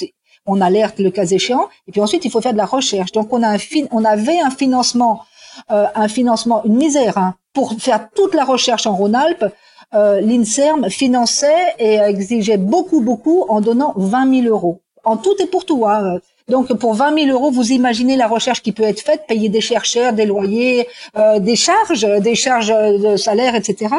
on 0.47 0.61
alerte 0.61 0.99
le 0.99 1.11
cas 1.11 1.27
échéant. 1.27 1.69
Et 1.87 1.93
puis 1.93 2.01
ensuite, 2.01 2.25
il 2.25 2.31
faut 2.31 2.41
faire 2.41 2.53
de 2.53 2.59
la 2.59 2.67
recherche. 2.67 3.13
Donc 3.13 3.33
on 3.33 3.43
a 3.43 3.49
un 3.49 3.59
fin, 3.59 3.85
on 3.93 4.05
avait 4.05 4.41
un 4.41 4.51
financement 4.51 5.23
euh, 5.71 5.87
un 5.95 6.09
financement, 6.09 6.63
une 6.65 6.77
misère, 6.77 7.19
hein, 7.19 7.35
pour 7.53 7.75
faire 7.79 8.09
toute 8.15 8.35
la 8.35 8.45
recherche 8.45 8.87
en 8.87 8.95
Rhône-Alpes. 8.95 9.47
Euh, 9.93 10.21
L'INSERM 10.21 10.89
finançait 10.89 11.75
et 11.79 11.97
exigeait 11.97 12.59
beaucoup, 12.59 13.01
beaucoup 13.01 13.45
en 13.49 13.61
donnant 13.61 13.93
20 13.97 14.43
000 14.43 14.55
euros. 14.55 14.83
En 15.05 15.17
tout 15.17 15.35
et 15.41 15.47
pour 15.47 15.65
tout. 15.65 15.87
Hein. 15.87 16.19
Donc 16.49 16.73
pour 16.75 16.95
20 16.95 17.25
000 17.25 17.31
euros, 17.31 17.51
vous 17.51 17.73
imaginez 17.73 18.17
la 18.17 18.29
recherche 18.29 18.63
qui 18.63 18.73
peut 18.73 18.83
être 18.83 19.01
faite, 19.01 19.23
payer 19.27 19.49
des 19.49 19.61
chercheurs, 19.61 20.13
des 20.13 20.27
loyers, 20.27 20.87
euh, 21.17 21.39
des 21.39 21.57
charges, 21.57 22.07
des 22.21 22.35
charges 22.35 22.69
de 22.69 23.17
salaire, 23.17 23.55
etc. 23.55 23.95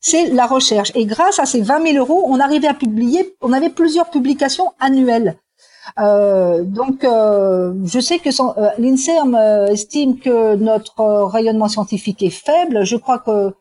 C'est 0.00 0.26
la 0.28 0.46
recherche. 0.46 0.92
Et 0.94 1.04
grâce 1.04 1.38
à 1.38 1.46
ces 1.46 1.60
20 1.60 1.92
000 1.92 1.98
euros, 1.98 2.24
on 2.26 2.40
arrivait 2.40 2.68
à 2.68 2.74
publier, 2.74 3.34
on 3.40 3.52
avait 3.52 3.70
plusieurs 3.70 4.10
publications 4.10 4.72
annuelles. 4.78 5.36
Euh, 5.98 6.62
donc, 6.64 7.04
euh, 7.04 7.74
je 7.84 8.00
sais 8.00 8.18
que 8.18 8.28
euh, 8.28 8.70
l'INSERM 8.78 9.34
estime 9.70 10.18
que 10.18 10.56
notre 10.56 11.24
rayonnement 11.24 11.68
scientifique 11.68 12.22
est 12.22 12.30
faible. 12.30 12.84
Je 12.84 12.96
crois 12.96 13.18
que 13.18 13.54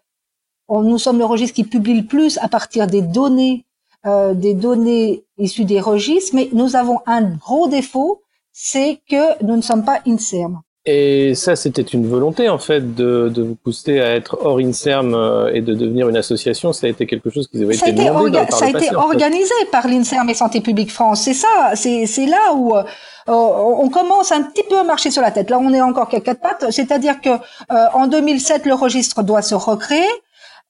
nous 0.70 0.98
sommes 0.98 1.20
le 1.20 1.26
registre 1.26 1.56
qui 1.56 1.64
publie 1.64 2.02
le 2.02 2.08
plus 2.08 2.38
à 2.40 2.48
partir 2.48 2.88
des 2.88 3.02
données, 3.02 3.66
des 4.06 4.54
données 4.54 5.26
issues 5.38 5.66
des 5.66 5.80
registres, 5.80 6.36
mais 6.36 6.50
nous 6.54 6.76
avons 6.76 7.00
un 7.06 7.22
gros 7.22 7.68
défaut, 7.68 8.22
c'est 8.52 9.02
que 9.10 9.44
nous 9.44 9.56
ne 9.56 9.62
sommes 9.62 9.86
pas 9.86 10.00
INSERM. 10.08 10.62
Et 10.88 11.34
ça, 11.34 11.56
c'était 11.56 11.82
une 11.82 12.08
volonté 12.08 12.48
en 12.48 12.60
fait 12.60 12.94
de, 12.94 13.32
de, 13.34 13.42
vous 13.42 13.56
pousser 13.56 14.00
à 14.00 14.14
être 14.14 14.38
hors 14.46 14.60
INSERM 14.60 15.16
euh, 15.16 15.52
et 15.52 15.62
de 15.62 15.74
devenir 15.74 16.08
une 16.10 16.18
association. 16.18 16.74
Ça 16.74 16.86
a 16.86 16.92
été 16.92 17.08
quelque 17.08 17.32
chose 17.32 17.48
qui 17.48 17.64
avait 17.64 17.74
été, 17.74 17.92
demandé 17.92 18.38
par 18.38 18.54
Ça 18.54 18.66
a 18.66 18.70
été 18.70 18.96
organisé 18.96 19.54
par 19.72 19.88
l'INSERM 19.88 20.30
et 20.30 20.36
Santé 20.36 20.62
publique 20.62 20.92
France. 20.92 21.22
C'est 21.22 21.34
ça, 21.34 21.74
c'est 21.74 22.28
là 22.28 22.54
où 22.54 22.76
euh, 22.78 22.84
on 23.28 23.90
commence 23.90 24.32
un 24.32 24.44
petit 24.44 24.62
peu 24.70 24.78
à 24.78 24.84
marcher 24.84 25.10
sur 25.10 25.24
la 25.24 25.32
tête. 25.32 25.50
Là, 25.50 25.58
on 25.58 25.74
est 25.74 25.82
encore 25.82 26.08
qu'à 26.08 26.20
quatre 26.20 26.42
pattes. 26.42 26.70
C'est-à-dire 26.70 27.20
que 27.20 27.30
euh, 27.30 27.86
en 27.96 28.06
2007, 28.06 28.68
le 28.68 28.76
registre 28.76 29.24
doit 29.24 29.42
se 29.42 29.56
recréer. 29.56 30.06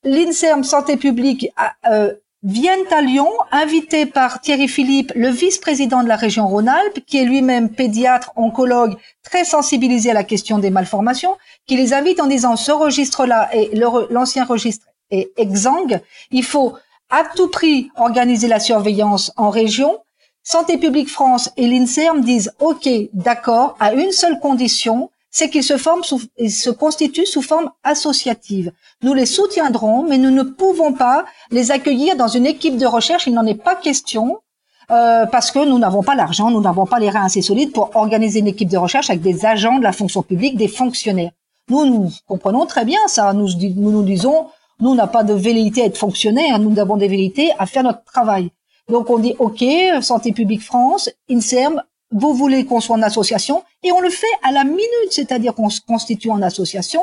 L'INSERM 0.05 0.63
Santé 0.63 0.95
publique 0.95 1.50
a, 1.57 1.74
viennent 2.45 2.85
à 2.91 3.01
Lyon, 3.01 3.29
invités 3.51 4.05
par 4.05 4.39
Thierry 4.39 4.67
Philippe, 4.67 5.11
le 5.15 5.29
vice-président 5.29 6.03
de 6.03 6.07
la 6.07 6.15
région 6.15 6.47
Rhône-Alpes, 6.47 6.99
qui 7.07 7.17
est 7.17 7.25
lui-même 7.25 7.69
pédiatre, 7.69 8.31
oncologue, 8.35 8.95
très 9.23 9.43
sensibilisé 9.43 10.11
à 10.11 10.13
la 10.13 10.23
question 10.23 10.59
des 10.59 10.69
malformations, 10.69 11.35
qui 11.65 11.75
les 11.75 11.91
invite 11.91 12.19
en 12.19 12.27
disant 12.27 12.55
ce 12.55 12.71
registre-là 12.71 13.49
et 13.51 13.71
l'ancien 14.11 14.45
registre 14.45 14.85
est 15.09 15.31
exsangue, 15.37 15.99
il 16.29 16.43
faut 16.43 16.75
à 17.09 17.23
tout 17.35 17.49
prix 17.49 17.89
organiser 17.95 18.47
la 18.47 18.59
surveillance 18.59 19.31
en 19.37 19.49
région. 19.49 19.97
Santé 20.43 20.77
publique 20.77 21.09
France 21.09 21.49
et 21.57 21.67
l'INSERM 21.67 22.21
disent 22.21 22.53
OK, 22.59 22.87
d'accord, 23.13 23.75
à 23.79 23.93
une 23.93 24.11
seule 24.11 24.39
condition, 24.39 25.09
c'est 25.36 25.50
qu'ils 25.50 25.65
se 25.65 25.75
forment 25.75 26.06
sous, 26.06 26.22
ils 26.38 26.50
se 26.50 26.70
constituent 26.70 27.25
sous 27.25 27.42
forme 27.42 27.70
associative. 27.84 28.72
Nous 29.04 29.13
les 29.13 29.25
soutiendrons, 29.25 30.04
mais 30.04 30.18
nous 30.18 30.32
ne 30.32 30.44
pouvons 30.44 30.94
pas 30.94 31.25
les 31.51 31.72
accueillir 31.72 32.15
dans 32.15 32.30
une 32.30 32.46
équipe 32.46 32.77
de 32.77 32.86
recherche. 32.86 33.27
Il 33.27 33.34
n'en 33.34 33.46
est 33.46 33.62
pas 33.62 33.75
question. 33.75 34.38
Euh, 34.92 35.25
parce 35.25 35.51
que 35.51 35.65
nous 35.65 35.77
n'avons 35.77 36.04
pas 36.04 36.15
l'argent, 36.15 36.51
nous 36.51 36.62
n'avons 36.62 36.86
pas 36.86 37.00
les 37.00 37.10
reins 37.10 37.25
assez 37.25 37.42
solides 37.42 37.74
pour 37.74 37.94
organiser 37.96 38.39
une 38.39 38.48
équipe 38.48 38.70
de 38.70 38.77
recherche 38.77 39.10
avec 39.10 39.22
des 39.24 39.46
agents 39.46 39.77
de 39.77 39.84
la 39.84 39.92
fonction 39.92 40.22
publique, 40.22 40.56
des 40.56 40.70
fonctionnaires. 40.70 41.32
Nous, 41.70 41.86
nous 41.86 42.12
comprenons 42.27 42.65
très 42.65 42.86
bien 42.86 43.00
ça. 43.08 43.34
Nous 43.34 43.50
nous, 43.75 43.92
nous 43.92 44.04
disons, 44.04 44.48
nous, 44.80 44.92
on 44.92 44.96
n'a 44.96 45.08
pas 45.08 45.25
de 45.25 45.34
velléité 45.34 45.82
à 45.82 45.86
être 45.88 45.98
fonctionnaire, 45.98 46.60
nous 46.60 46.80
avons 46.80 46.96
des 46.96 47.10
velléités 47.10 47.51
à 47.60 47.65
faire 47.65 47.84
notre 47.84 48.06
travail. 48.06 48.51
Donc 48.88 49.10
on 49.10 49.20
dit, 49.20 49.36
OK, 49.39 49.65
Santé 50.01 50.32
publique 50.32 50.62
France, 50.62 51.10
INSERM, 51.30 51.82
vous 52.15 52.34
voulez 52.34 52.65
qu'on 52.65 52.79
soit 52.79 52.95
en 52.95 53.01
association, 53.01 53.63
et 53.84 53.91
on 53.91 54.00
le 54.00 54.10
fait 54.10 54.25
à 54.41 54.51
la 54.51 54.63
minute, 54.63 55.12
c'est-à-dire 55.12 55.53
qu'on 55.53 55.69
se 55.69 55.81
constitue 55.81 56.31
en 56.31 56.41
association. 56.41 57.01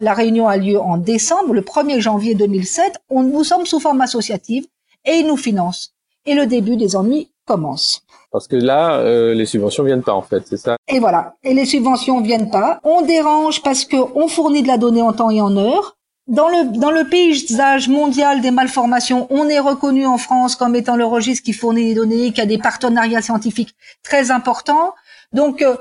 La 0.00 0.12
réunion 0.14 0.48
a 0.48 0.58
lieu 0.58 0.78
en 0.78 0.98
décembre, 0.98 1.54
le 1.54 1.62
1er 1.62 1.98
janvier 2.00 2.34
2007. 2.34 2.98
On, 3.08 3.22
nous 3.22 3.42
sommes 3.42 3.66
sous 3.66 3.80
forme 3.80 4.02
associative 4.02 4.66
et 5.06 5.12
ils 5.12 5.26
nous 5.26 5.38
financent. 5.38 5.94
Et 6.26 6.34
le 6.34 6.46
début 6.46 6.76
des 6.76 6.94
ennuis 6.94 7.30
commence. 7.46 8.02
Parce 8.30 8.46
que 8.46 8.56
là, 8.56 8.98
euh, 8.98 9.34
les 9.34 9.46
subventions 9.46 9.82
viennent 9.82 10.02
pas 10.02 10.12
en 10.12 10.22
fait, 10.22 10.46
c'est 10.46 10.56
ça? 10.56 10.76
Et 10.88 11.00
voilà. 11.00 11.34
Et 11.42 11.54
les 11.54 11.64
subventions 11.64 12.20
viennent 12.20 12.50
pas. 12.50 12.80
On 12.84 13.02
dérange 13.02 13.62
parce 13.62 13.84
qu'on 13.86 14.28
fournit 14.28 14.62
de 14.62 14.68
la 14.68 14.78
donnée 14.78 15.02
en 15.02 15.12
temps 15.12 15.30
et 15.30 15.40
en 15.40 15.56
heure. 15.56 15.96
Dans 16.26 16.48
le, 16.48 16.78
dans 16.78 16.90
le 16.90 17.08
paysage 17.08 17.88
mondial 17.88 18.40
des 18.40 18.50
malformations, 18.50 19.26
on 19.30 19.48
est 19.48 19.58
reconnu 19.58 20.06
en 20.06 20.18
France 20.18 20.54
comme 20.54 20.76
étant 20.76 20.96
le 20.96 21.04
registre 21.04 21.44
qui 21.44 21.52
fournit 21.52 21.86
les 21.86 21.94
données, 21.94 22.32
qui 22.32 22.40
a 22.40 22.46
des 22.46 22.58
partenariats 22.58 23.22
scientifiques 23.22 23.74
très 24.02 24.30
importants. 24.30 24.94
Donc, 25.32 25.62
euh, 25.62 25.76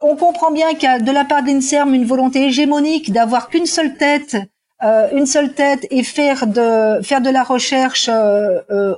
on 0.00 0.14
comprend 0.14 0.50
bien 0.52 0.74
qu'il 0.74 0.84
y 0.84 0.92
a 0.92 1.00
de 1.00 1.10
la 1.10 1.24
part 1.24 1.42
de 1.42 1.48
l'INSERM 1.48 1.94
une 1.94 2.04
volonté 2.04 2.46
hégémonique 2.46 3.12
d'avoir 3.12 3.48
qu'une 3.48 3.66
seule 3.66 3.96
tête, 3.96 4.36
euh, 4.84 5.08
une 5.12 5.26
seule 5.26 5.54
tête 5.54 5.86
et 5.90 6.04
faire 6.04 6.46
de 6.46 7.00
faire 7.02 7.20
de 7.20 7.30
la 7.30 7.42
recherche 7.42 8.08
euh, 8.08 8.60
euh 8.70 8.94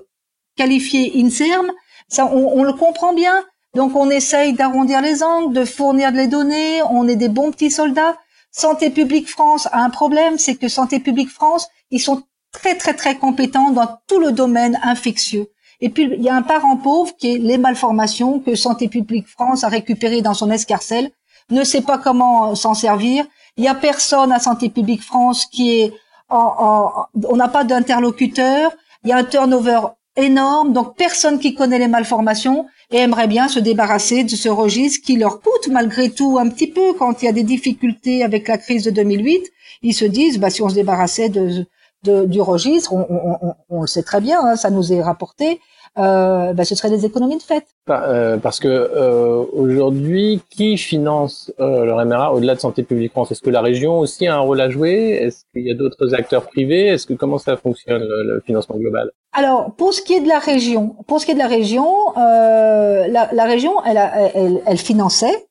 qualifiée 0.56 1.12
INSERM. 1.16 1.70
Ça, 2.08 2.26
on, 2.26 2.58
on, 2.58 2.64
le 2.64 2.74
comprend 2.74 3.14
bien. 3.14 3.42
Donc, 3.74 3.96
on 3.96 4.10
essaye 4.10 4.52
d'arrondir 4.52 5.00
les 5.00 5.22
angles, 5.22 5.54
de 5.54 5.64
fournir 5.64 6.12
des 6.12 6.26
données. 6.26 6.82
On 6.90 7.08
est 7.08 7.16
des 7.16 7.30
bons 7.30 7.50
petits 7.50 7.70
soldats. 7.70 8.16
Santé 8.50 8.90
publique 8.90 9.28
France 9.28 9.68
a 9.72 9.80
un 9.80 9.90
problème, 9.90 10.38
c'est 10.38 10.56
que 10.56 10.68
Santé 10.68 11.00
publique 11.00 11.30
France, 11.30 11.68
ils 11.90 12.00
sont 12.00 12.22
très 12.52 12.76
très 12.76 12.94
très 12.94 13.16
compétents 13.16 13.70
dans 13.70 13.98
tout 14.08 14.18
le 14.18 14.32
domaine 14.32 14.78
infectieux. 14.82 15.48
Et 15.80 15.88
puis 15.88 16.10
il 16.12 16.22
y 16.22 16.28
a 16.28 16.34
un 16.34 16.42
parent 16.42 16.76
pauvre 16.76 17.14
qui 17.16 17.34
est 17.34 17.38
les 17.38 17.58
malformations 17.58 18.40
que 18.40 18.54
Santé 18.54 18.88
publique 18.88 19.28
France 19.28 19.64
a 19.64 19.68
récupéré 19.68 20.20
dans 20.20 20.34
son 20.34 20.50
escarcelle, 20.50 21.10
ne 21.50 21.64
sait 21.64 21.82
pas 21.82 21.98
comment 21.98 22.54
s'en 22.54 22.74
servir. 22.74 23.24
Il 23.56 23.64
y 23.64 23.68
a 23.68 23.74
personne 23.74 24.32
à 24.32 24.38
Santé 24.38 24.68
publique 24.68 25.02
France 25.02 25.46
qui 25.46 25.80
est 25.80 25.94
en, 26.28 27.06
on 27.28 27.36
n'a 27.36 27.48
pas 27.48 27.64
d'interlocuteur. 27.64 28.72
Il 29.02 29.10
y 29.10 29.12
a 29.12 29.16
un 29.16 29.24
turnover 29.24 29.80
énorme, 30.16 30.72
donc 30.72 30.96
personne 30.96 31.38
qui 31.38 31.54
connaît 31.54 31.78
les 31.78 31.88
malformations 31.88 32.66
et 32.90 32.98
aimerait 32.98 33.28
bien 33.28 33.48
se 33.48 33.60
débarrasser 33.60 34.24
de 34.24 34.30
ce 34.30 34.48
registre 34.48 35.04
qui 35.04 35.16
leur 35.16 35.40
coûte 35.40 35.68
malgré 35.70 36.10
tout 36.10 36.38
un 36.38 36.48
petit 36.48 36.66
peu 36.66 36.92
quand 36.94 37.22
il 37.22 37.26
y 37.26 37.28
a 37.28 37.32
des 37.32 37.44
difficultés 37.44 38.24
avec 38.24 38.48
la 38.48 38.58
crise 38.58 38.84
de 38.84 38.90
2008. 38.90 39.50
Ils 39.82 39.94
se 39.94 40.04
disent, 40.04 40.38
bah, 40.38 40.50
si 40.50 40.62
on 40.62 40.68
se 40.68 40.74
débarrassait 40.74 41.28
de, 41.28 41.66
du 42.02 42.40
registre, 42.40 42.92
on, 42.92 43.80
le 43.80 43.86
sait 43.86 44.02
très 44.02 44.20
bien, 44.20 44.40
hein, 44.42 44.56
ça 44.56 44.70
nous 44.70 44.92
est 44.92 45.02
rapporté, 45.02 45.60
euh, 45.98 46.52
bah, 46.52 46.64
ce 46.64 46.74
serait 46.74 46.90
des 46.90 47.04
économies 47.04 47.36
de 47.36 47.42
fait. 47.42 47.66
Euh, 47.88 48.36
parce 48.38 48.60
que 48.60 48.68
euh, 48.68 49.44
aujourd'hui, 49.52 50.40
qui 50.48 50.76
finance 50.76 51.52
euh, 51.58 51.84
le 51.84 52.04
MRA 52.04 52.32
au-delà 52.32 52.54
de 52.54 52.60
Santé 52.60 52.82
publique 52.82 53.12
France? 53.12 53.32
Est-ce 53.32 53.42
que 53.42 53.50
la 53.50 53.60
région 53.60 53.98
aussi 53.98 54.26
a 54.26 54.36
un 54.36 54.40
rôle 54.40 54.60
à 54.60 54.70
jouer? 54.70 55.18
Est-ce 55.20 55.44
qu'il 55.52 55.66
y 55.66 55.70
a 55.70 55.74
d'autres 55.74 56.14
acteurs 56.14 56.46
privés? 56.46 56.86
Est-ce 56.86 57.06
que 57.06 57.14
comment 57.14 57.38
ça 57.38 57.56
fonctionne 57.56 58.02
le, 58.02 58.40
financement 58.46 58.76
global? 58.76 59.10
Alors, 59.32 59.72
pour 59.74 59.92
ce 59.92 60.02
qui 60.02 60.14
est 60.14 60.20
de 60.20 60.28
la 60.28 60.38
région, 60.38 60.96
pour 61.06 61.20
ce 61.20 61.26
qui 61.26 61.32
est 61.32 61.34
de 61.34 61.40
la 61.40 61.48
région, 61.48 62.16
euh, 62.16 63.08
la, 63.08 63.28
la, 63.32 63.44
région, 63.44 63.74
elle, 63.84 63.98
a, 63.98 64.30
elle, 64.34 64.62
elle 64.66 64.78
finançait, 64.78 65.46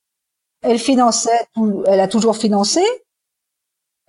elle 0.62 0.80
finançait, 0.80 1.48
elle 1.86 2.00
a 2.00 2.08
toujours 2.08 2.38
financé. 2.38 2.82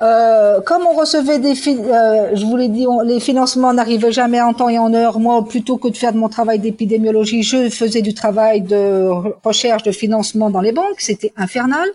Euh, 0.02 0.62
comme 0.62 0.86
on 0.86 0.94
recevait 0.94 1.38
des, 1.38 1.52
euh, 1.68 2.30
je 2.34 2.46
vous 2.46 2.56
l'ai 2.56 2.68
dit, 2.68 2.86
les 3.04 3.20
financements 3.20 3.74
n'arrivaient 3.74 4.12
jamais 4.12 4.40
en 4.40 4.54
temps 4.54 4.70
et 4.70 4.78
en 4.78 4.94
heure. 4.94 5.20
Moi, 5.20 5.44
plutôt 5.46 5.76
que 5.76 5.88
de 5.88 5.96
faire 5.96 6.12
de 6.12 6.18
mon 6.18 6.30
travail 6.30 6.58
d'épidémiologie, 6.58 7.42
je 7.42 7.68
faisais 7.68 8.00
du 8.00 8.14
travail 8.14 8.62
de 8.62 9.08
recherche 9.44 9.82
de 9.82 9.92
financement 9.92 10.48
dans 10.48 10.62
les 10.62 10.72
banques. 10.72 11.00
C'était 11.00 11.32
infernal. 11.36 11.86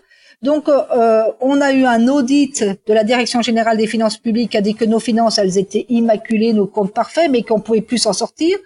Donc, 0.42 0.68
euh, 0.68 1.22
on 1.40 1.60
a 1.60 1.72
eu 1.72 1.84
un 1.84 2.06
audit 2.06 2.62
de 2.62 2.94
la 2.94 3.02
Direction 3.02 3.42
générale 3.42 3.76
des 3.76 3.88
finances 3.88 4.18
publiques 4.18 4.52
qui 4.52 4.56
a 4.58 4.60
dit 4.60 4.74
que 4.74 4.84
nos 4.84 5.00
finances, 5.00 5.38
elles 5.38 5.58
étaient 5.58 5.86
immaculées, 5.88 6.52
nos 6.52 6.66
comptes 6.66 6.92
parfaits, 6.92 7.30
mais 7.30 7.42
qu'on 7.42 7.60
pouvait 7.60 7.80
plus 7.80 7.98
s'en 7.98 8.12
sortir. 8.12 8.56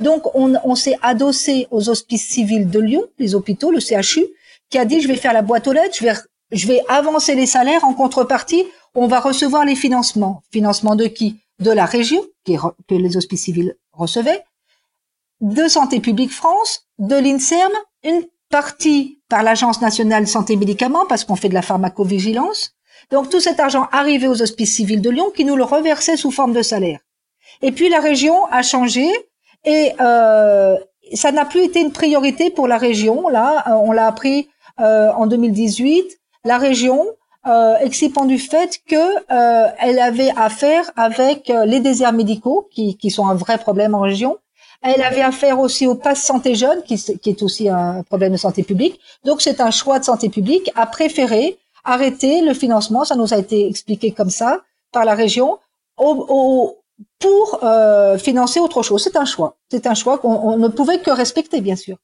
Donc, 0.00 0.34
on, 0.34 0.54
on 0.64 0.74
s'est 0.74 0.96
adossé 1.02 1.68
aux 1.70 1.88
hospices 1.88 2.28
civils 2.28 2.68
de 2.68 2.80
Lyon, 2.80 3.04
les 3.18 3.34
hôpitaux, 3.36 3.70
le 3.70 3.78
CHU, 3.78 4.26
qui 4.70 4.78
a 4.78 4.84
dit, 4.84 5.00
je 5.00 5.06
vais 5.08 5.16
faire 5.16 5.32
la 5.32 5.42
boîte 5.42 5.68
aux 5.68 5.72
lettres, 5.72 5.96
je 5.98 6.04
vais, 6.04 6.14
je 6.50 6.66
vais 6.66 6.82
avancer 6.88 7.34
les 7.34 7.46
salaires 7.46 7.84
en 7.84 7.94
contrepartie 7.94 8.64
on 8.94 9.06
va 9.06 9.20
recevoir 9.20 9.64
les 9.64 9.76
financements. 9.76 10.42
Financement 10.50 10.96
de 10.96 11.06
qui? 11.06 11.36
De 11.58 11.70
la 11.70 11.86
région, 11.86 12.22
que 12.46 12.94
les 12.94 13.16
hospices 13.16 13.44
civils 13.44 13.76
recevaient, 13.92 14.44
de 15.40 15.68
Santé 15.68 16.00
publique 16.00 16.32
France, 16.32 16.86
de 16.98 17.16
l'INSERM, 17.16 17.72
une 18.04 18.22
partie 18.48 19.20
par 19.28 19.42
l'Agence 19.42 19.80
nationale 19.80 20.26
santé 20.26 20.56
médicaments, 20.56 21.06
parce 21.06 21.24
qu'on 21.24 21.36
fait 21.36 21.48
de 21.48 21.54
la 21.54 21.62
pharmacovigilance. 21.62 22.74
Donc 23.10 23.30
tout 23.30 23.40
cet 23.40 23.60
argent 23.60 23.88
arrivait 23.92 24.28
aux 24.28 24.42
hospices 24.42 24.76
civils 24.76 25.00
de 25.00 25.10
Lyon 25.10 25.30
qui 25.34 25.44
nous 25.44 25.56
le 25.56 25.64
reversaient 25.64 26.16
sous 26.16 26.30
forme 26.30 26.52
de 26.52 26.62
salaire. 26.62 27.00
Et 27.62 27.72
puis 27.72 27.88
la 27.88 28.00
région 28.00 28.46
a 28.46 28.62
changé 28.62 29.06
et 29.64 29.92
euh, 30.00 30.76
ça 31.14 31.32
n'a 31.32 31.44
plus 31.44 31.62
été 31.62 31.80
une 31.80 31.92
priorité 31.92 32.50
pour 32.50 32.68
la 32.68 32.78
région. 32.78 33.28
Là, 33.28 33.64
on 33.80 33.92
l'a 33.92 34.06
appris 34.06 34.48
euh, 34.80 35.10
en 35.12 35.26
2018. 35.26 36.18
La 36.44 36.58
région 36.58 37.06
euh, 37.48 37.76
excipant 37.80 38.24
du 38.24 38.38
fait 38.38 38.80
que 38.86 38.96
euh, 38.96 39.70
elle 39.78 39.98
avait 39.98 40.32
affaire 40.36 40.90
avec 40.96 41.50
euh, 41.50 41.64
les 41.64 41.80
déserts 41.80 42.12
médicaux, 42.12 42.68
qui, 42.70 42.96
qui 42.96 43.10
sont 43.10 43.26
un 43.26 43.34
vrai 43.34 43.58
problème 43.58 43.94
en 43.94 44.00
région. 44.00 44.38
Elle 44.82 45.02
avait 45.02 45.22
affaire 45.22 45.58
aussi 45.58 45.86
au 45.86 45.96
pass 45.96 46.22
santé 46.22 46.54
jeune, 46.54 46.82
qui, 46.82 46.96
qui 46.96 47.30
est 47.30 47.42
aussi 47.42 47.68
un 47.68 48.02
problème 48.04 48.32
de 48.32 48.36
santé 48.36 48.62
publique. 48.62 49.00
Donc 49.24 49.42
c'est 49.42 49.60
un 49.60 49.72
choix 49.72 49.98
de 49.98 50.04
santé 50.04 50.28
publique 50.28 50.70
à 50.76 50.86
préférer 50.86 51.58
arrêter 51.84 52.42
le 52.42 52.54
financement, 52.54 53.04
ça 53.04 53.16
nous 53.16 53.32
a 53.32 53.38
été 53.38 53.66
expliqué 53.66 54.12
comme 54.12 54.30
ça 54.30 54.60
par 54.92 55.04
la 55.04 55.14
région, 55.14 55.58
au, 55.96 56.26
au, 56.28 56.78
pour 57.18 57.60
euh, 57.62 58.18
financer 58.18 58.60
autre 58.60 58.82
chose. 58.82 59.02
C'est 59.02 59.16
un 59.16 59.24
choix. 59.24 59.56
C'est 59.70 59.86
un 59.86 59.94
choix 59.94 60.18
qu'on 60.18 60.56
ne 60.56 60.68
pouvait 60.68 61.00
que 61.00 61.10
respecter, 61.10 61.60
bien 61.60 61.76
sûr. 61.76 61.96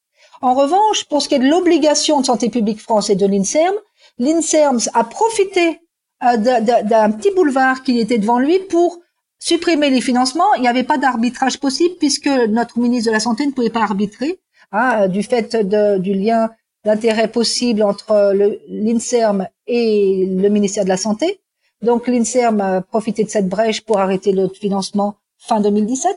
En 0.43 0.55
revanche, 0.55 1.05
pour 1.05 1.23
ce 1.23 1.29
qui 1.29 1.37
est 1.37 1.39
de 1.39 1.49
l'obligation 1.49 2.21
de 2.21 2.27
santé 2.27 2.51
publique 2.51 2.81
France 2.81 3.09
et 3.09 3.15
de 3.15 3.27
l'INSERM, 3.27 3.75
l'INSERM 4.19 4.79
a 4.95 5.05
profité 5.05 5.81
euh, 6.23 6.37
d'un 6.37 7.11
petit 7.11 7.31
boulevard 7.33 7.83
qui 7.83 7.99
était 7.99 8.19
devant 8.19 8.39
lui 8.39 8.59
pour 8.59 9.01
supprimer 9.39 9.91
les 9.91 10.01
financements. 10.01 10.55
Il 10.55 10.63
n'y 10.63 10.69
avait 10.69 10.85
pas 10.85 10.99
d'arbitrage 10.99 11.59
possible 11.61 11.97
puisque 11.99 12.29
notre 12.29 12.79
ministre 12.79 13.11
de 13.11 13.13
la 13.13 13.21
Santé 13.21 13.47
ne 13.47 13.53
pouvait 13.53 13.71
pas 13.71 13.83
arbitrer 13.83 14.41
hein, 14.73 15.09
du 15.09 15.23
fait 15.23 15.57
du 15.57 16.15
lien 16.15 16.51
d'intérêt 16.85 17.29
possible 17.29 17.83
entre 17.83 18.33
l'INSERM 18.69 19.49
et 19.67 20.27
le 20.27 20.49
ministère 20.49 20.85
de 20.85 20.89
la 20.89 20.97
Santé. 20.97 21.41
Donc 21.83 22.09
l'INSERM 22.09 22.61
a 22.61 22.81
profité 22.81 23.25
de 23.25 23.31
cette 23.31 23.49
brèche 23.49 23.83
pour 23.83 23.99
arrêter 23.99 24.33
le 24.33 24.49
financement 24.49 25.17
fin 25.39 25.61
2017. 25.61 26.17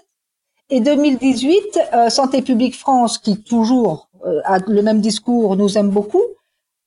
Et 0.69 0.81
2018, 0.81 1.79
euh, 1.93 2.09
Santé 2.09 2.41
publique 2.41 2.75
France, 2.75 3.17
qui 3.17 3.41
toujours 3.41 4.09
euh, 4.25 4.41
a 4.43 4.59
le 4.59 4.81
même 4.81 4.99
discours, 4.99 5.55
nous 5.55 5.77
aime 5.77 5.89
beaucoup, 5.89 6.23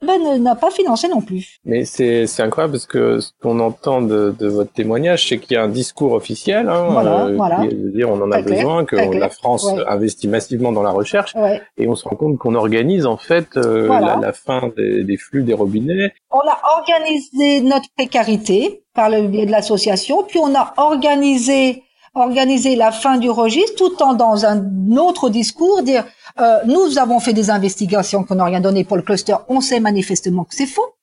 ben, 0.02 0.42
n'a 0.42 0.54
pas 0.54 0.70
financé 0.70 1.08
non 1.08 1.20
plus. 1.20 1.58
Mais 1.64 1.84
c'est 1.84 2.24
incroyable 2.40 2.72
parce 2.72 2.86
que 2.86 3.20
ce 3.20 3.30
qu'on 3.42 3.60
entend 3.60 4.00
de, 4.00 4.34
de, 4.38 4.48
votre 4.48 4.72
témoignage, 4.72 5.28
c'est 5.28 5.38
qu'il 5.38 5.54
y 5.54 5.56
a 5.56 5.62
un 5.62 5.68
discours 5.68 6.12
officiel, 6.12 6.68
hein, 6.68 6.88
voilà, 6.90 7.26
euh, 7.26 7.36
voilà. 7.36 7.66
Qui 7.66 7.74
dire 7.74 8.10
on 8.10 8.20
en 8.22 8.32
a 8.32 8.40
besoin, 8.40 8.84
que 8.84 8.96
la 8.96 9.28
France 9.28 9.68
investit 9.88 10.28
massivement 10.28 10.72
dans 10.72 10.82
la 10.82 10.90
recherche, 10.90 11.34
ouais. 11.34 11.60
et 11.76 11.86
on 11.86 11.94
se 11.94 12.08
rend 12.08 12.16
compte 12.16 12.38
qu'on 12.38 12.54
organise 12.54 13.04
en 13.04 13.18
fait 13.18 13.56
euh, 13.56 13.88
la, 13.88 14.16
la, 14.16 14.32
fin 14.32 14.70
des, 14.76 15.04
des, 15.04 15.16
flux 15.16 15.42
des 15.42 15.54
robinets. 15.54 16.12
On 16.30 16.40
a 16.40 16.58
organisé 16.78 17.60
notre 17.60 17.88
précarité 17.96 18.82
par 18.94 19.10
le 19.10 19.28
biais 19.28 19.46
de 19.46 19.52
l'association, 19.52 20.24
puis 20.26 20.38
on 20.38 20.54
a 20.54 20.72
organisé 20.78 21.82
organiser 22.14 22.76
la 22.76 22.92
fin 22.92 23.18
du 23.18 23.30
registre, 23.30 23.76
tout 23.76 24.02
en 24.02 24.14
dans 24.14 24.44
un 24.44 24.96
autre 24.96 25.30
discours 25.30 25.82
dire 25.82 26.04
euh, 26.38 26.58
nous 26.64 26.98
avons 26.98 27.20
fait 27.20 27.32
des 27.32 27.50
investigations 27.50 28.24
qu'on 28.24 28.36
n'a 28.36 28.44
rien 28.44 28.60
donné 28.60 28.84
pour 28.84 28.96
le 28.96 29.02
cluster, 29.02 29.36
on 29.48 29.60
sait 29.60 29.80
manifestement 29.80 30.44
que 30.44 30.54
c'est 30.54 30.66
faux. 30.66 30.96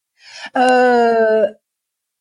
Euh, 0.58 1.46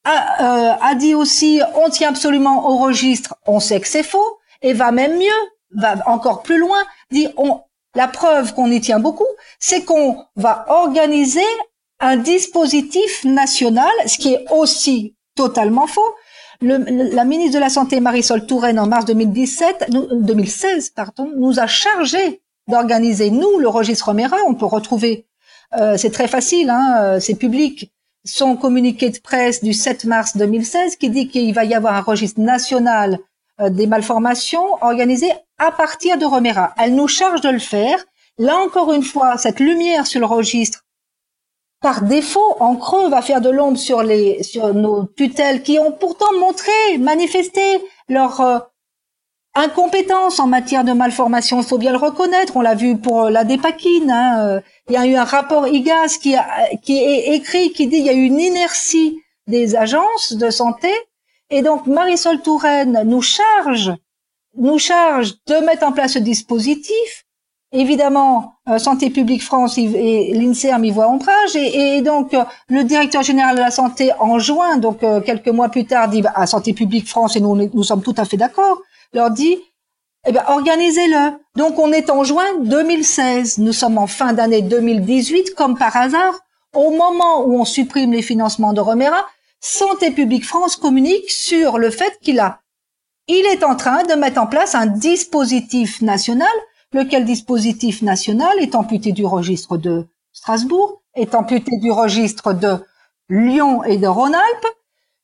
a, 0.05 0.43
euh, 0.43 0.73
a, 0.81 0.95
dit 0.95 1.14
aussi 1.14 1.61
on 1.75 1.90
tient 1.90 2.11
absolument 2.11 2.69
au 2.69 2.76
registre, 2.78 3.37
on 3.47 3.61
sait 3.61 3.81
que 3.81 3.88
c'est 3.88 4.05
faux, 4.05 4.38
et 4.62 4.73
va 4.73 4.93
même 4.93 5.19
mieux, 5.19 5.43
va 5.75 5.97
encore 6.07 6.43
plus 6.43 6.59
loin, 6.59 6.78
dit 7.11 7.28
on 7.37 7.61
la 7.97 8.09
preuve 8.09 8.55
qu'on 8.55 8.71
y 8.71 8.81
tient 8.81 9.00
beaucoup, 9.00 9.26
c'est 9.59 9.85
qu'on 9.85 10.25
va 10.37 10.66
organiser 10.69 11.40
un 11.99 12.16
dispositif 12.16 13.25
national, 13.25 13.90
ce 14.07 14.19
qui 14.19 14.35
est 14.35 14.45
aussi 14.50 15.16
totalement 15.35 15.87
faux. 15.87 16.14
Le, 16.61 17.15
la 17.15 17.25
ministre 17.25 17.55
de 17.55 17.61
la 17.61 17.69
Santé, 17.69 18.01
Marisol 18.01 18.47
Touraine, 18.47 18.79
en 18.79 18.87
mars 18.87 19.05
2017, 19.05 19.91
2016, 20.13 20.91
pardon, 20.91 21.31
nous 21.37 21.59
a 21.61 21.67
chargé 21.67 22.41
d'organiser, 22.69 23.31
nous, 23.31 23.59
le 23.59 23.69
registre 23.69 24.07
Romera. 24.07 24.37
On 24.47 24.55
peut 24.55 24.67
retrouver, 24.67 25.27
euh, 25.79 25.97
c'est 25.97 26.11
très 26.11 26.29
facile, 26.29 26.71
hein, 26.71 26.97
euh, 27.01 27.21
c'est 27.21 27.35
public, 27.35 27.93
son 28.25 28.57
communiqué 28.57 29.11
de 29.11 29.19
presse 29.19 29.63
du 29.63 29.73
7 29.73 30.05
mars 30.05 30.37
2016 30.37 30.97
qui 30.97 31.11
dit 31.11 31.29
qu'il 31.29 31.55
va 31.55 31.65
y 31.65 31.75
avoir 31.75 31.95
un 31.95 32.01
registre 32.01 32.41
national 32.41 33.19
euh, 33.61 33.71
des 33.71 33.87
malformations 33.87 34.67
organisé 34.83 35.31
à 35.59 35.71
partir 35.71 36.19
de 36.19 36.25
Romera. 36.25 36.75
Elle 36.79 36.95
nous 36.95 37.09
charge 37.09 37.41
de 37.41 37.49
le 37.49 37.59
faire. 37.59 38.05
Là 38.39 38.57
encore 38.57 38.93
une 38.93 39.03
fois, 39.05 39.39
cette 39.39 39.61
lumière 39.61 40.07
sur 40.07 40.21
le 40.21 40.27
registre 40.27 40.85
par 41.87 42.02
défaut, 42.02 42.57
en 42.59 42.75
creux, 42.75 43.09
va 43.11 43.23
faire 43.23 43.40
de 43.40 43.49
l'ombre 43.49 43.78
sur 43.78 44.02
les 44.02 44.43
sur 44.43 44.75
nos 44.75 45.05
tutelles 45.05 45.62
qui 45.62 45.78
ont 45.78 45.93
pourtant 45.93 46.33
montré, 46.37 46.99
manifesté 46.99 47.61
leur 48.09 48.40
euh, 48.40 48.59
incompétence 49.55 50.40
en 50.40 50.49
matière 50.49 50.83
de 50.83 50.90
malformation. 50.90 51.61
Il 51.61 51.64
faut 51.64 51.78
bien 51.78 51.93
le 51.93 51.99
reconnaître. 51.99 52.57
On 52.57 52.61
l'a 52.61 52.75
vu 52.75 52.97
pour 52.97 53.31
la 53.31 53.45
dépakine. 53.45 54.11
Hein. 54.11 54.49
Euh, 54.49 54.61
il 54.88 54.95
y 54.95 54.97
a 54.97 55.07
eu 55.07 55.14
un 55.14 55.23
rapport 55.23 55.69
IGAS 55.69 56.19
qui, 56.21 56.35
a, 56.35 56.45
qui 56.83 56.99
est 56.99 57.37
écrit 57.37 57.71
qui 57.71 57.87
dit 57.87 57.99
qu'il 57.99 58.07
y 58.07 58.11
a 58.11 58.14
eu 58.14 58.25
une 58.25 58.40
inertie 58.40 59.21
des 59.47 59.76
agences 59.76 60.33
de 60.33 60.50
santé. 60.50 60.90
Et 61.50 61.62
donc 61.62 61.87
Marisol 61.87 62.43
Touraine 62.43 63.02
nous 63.05 63.23
charge, 63.23 63.93
nous 64.57 64.81
charge 64.81 65.35
de 65.47 65.64
mettre 65.64 65.87
en 65.87 65.93
place 65.93 66.14
ce 66.14 66.19
dispositif 66.19 67.25
Évidemment, 67.73 68.54
euh, 68.68 68.78
Santé 68.78 69.11
publique 69.11 69.42
France 69.42 69.76
et 69.76 70.32
l'INSERM 70.32 70.85
y 70.85 70.92
voient 70.92 71.08
ombrage 71.08 71.56
et, 71.56 72.00
donc 72.00 72.32
euh, 72.32 72.44
le 72.68 72.85
directeur 72.85 73.23
général 73.23 73.56
de 73.56 73.61
la 73.61 73.73
santé 73.73 74.12
en 74.20 74.38
juin, 74.38 74.76
donc 74.76 75.02
euh, 75.02 75.20
quelques 75.20 75.49
mois 75.49 75.68
plus 75.68 75.85
tard, 75.85 76.08
dit 76.08 76.23
à 76.35 76.46
Santé 76.46 76.73
publique 76.73 77.08
France 77.08 77.35
et 77.35 77.40
nous 77.40 77.56
nous 77.56 77.82
sommes 77.82 78.02
tout 78.02 78.14
à 78.16 78.25
fait 78.25 78.37
d'accord, 78.37 78.80
leur 79.12 79.32
dit 79.32 79.58
eh 80.28 80.32
bien, 80.32 80.44
organisez-le. 80.49 81.38
Donc 81.56 81.78
on 81.78 81.92
est 81.92 82.08
en 82.08 82.23
juin 82.23 82.46
2016, 82.61 83.58
nous 83.58 83.73
sommes 83.73 83.99
en 83.99 84.06
fin 84.06 84.32
d'année 84.32 84.62
2018 84.62 85.54
comme 85.56 85.76
par 85.76 85.96
hasard, 85.96 86.35
au 86.73 86.90
moment 86.90 87.46
où 87.46 87.58
on 87.58 87.64
supprime 87.64 88.12
les 88.12 88.23
financements 88.23 88.75
de 88.75 88.80
Romera, 88.80 89.26
Santé 89.61 90.12
publique 90.12 90.44
France 90.44 90.76
communique 90.76 91.30
sur 91.30 91.78
le 91.78 91.90
fait 91.90 92.16
qu'il 92.23 92.38
a 92.38 92.61
il 93.28 93.44
est 93.46 93.64
en 93.64 93.75
train 93.75 94.04
de 94.04 94.14
mettre 94.14 94.40
en 94.40 94.46
place 94.46 94.76
un 94.76 94.87
dispositif 94.87 96.00
national 96.00 96.49
lequel 96.97 97.25
dispositif 97.25 98.03
national 98.03 98.59
est 98.59 98.75
amputé 98.75 99.12
du 99.12 99.25
registre 99.25 99.76
de 99.76 100.07
Strasbourg, 100.33 101.03
est 101.15 101.35
amputé 101.35 101.76
du 101.79 101.91
registre 101.91 102.53
de 102.53 102.76
Lyon 103.29 103.85
et 103.85 103.99
de 103.99 104.07
Rhône-Alpes. 104.07 104.67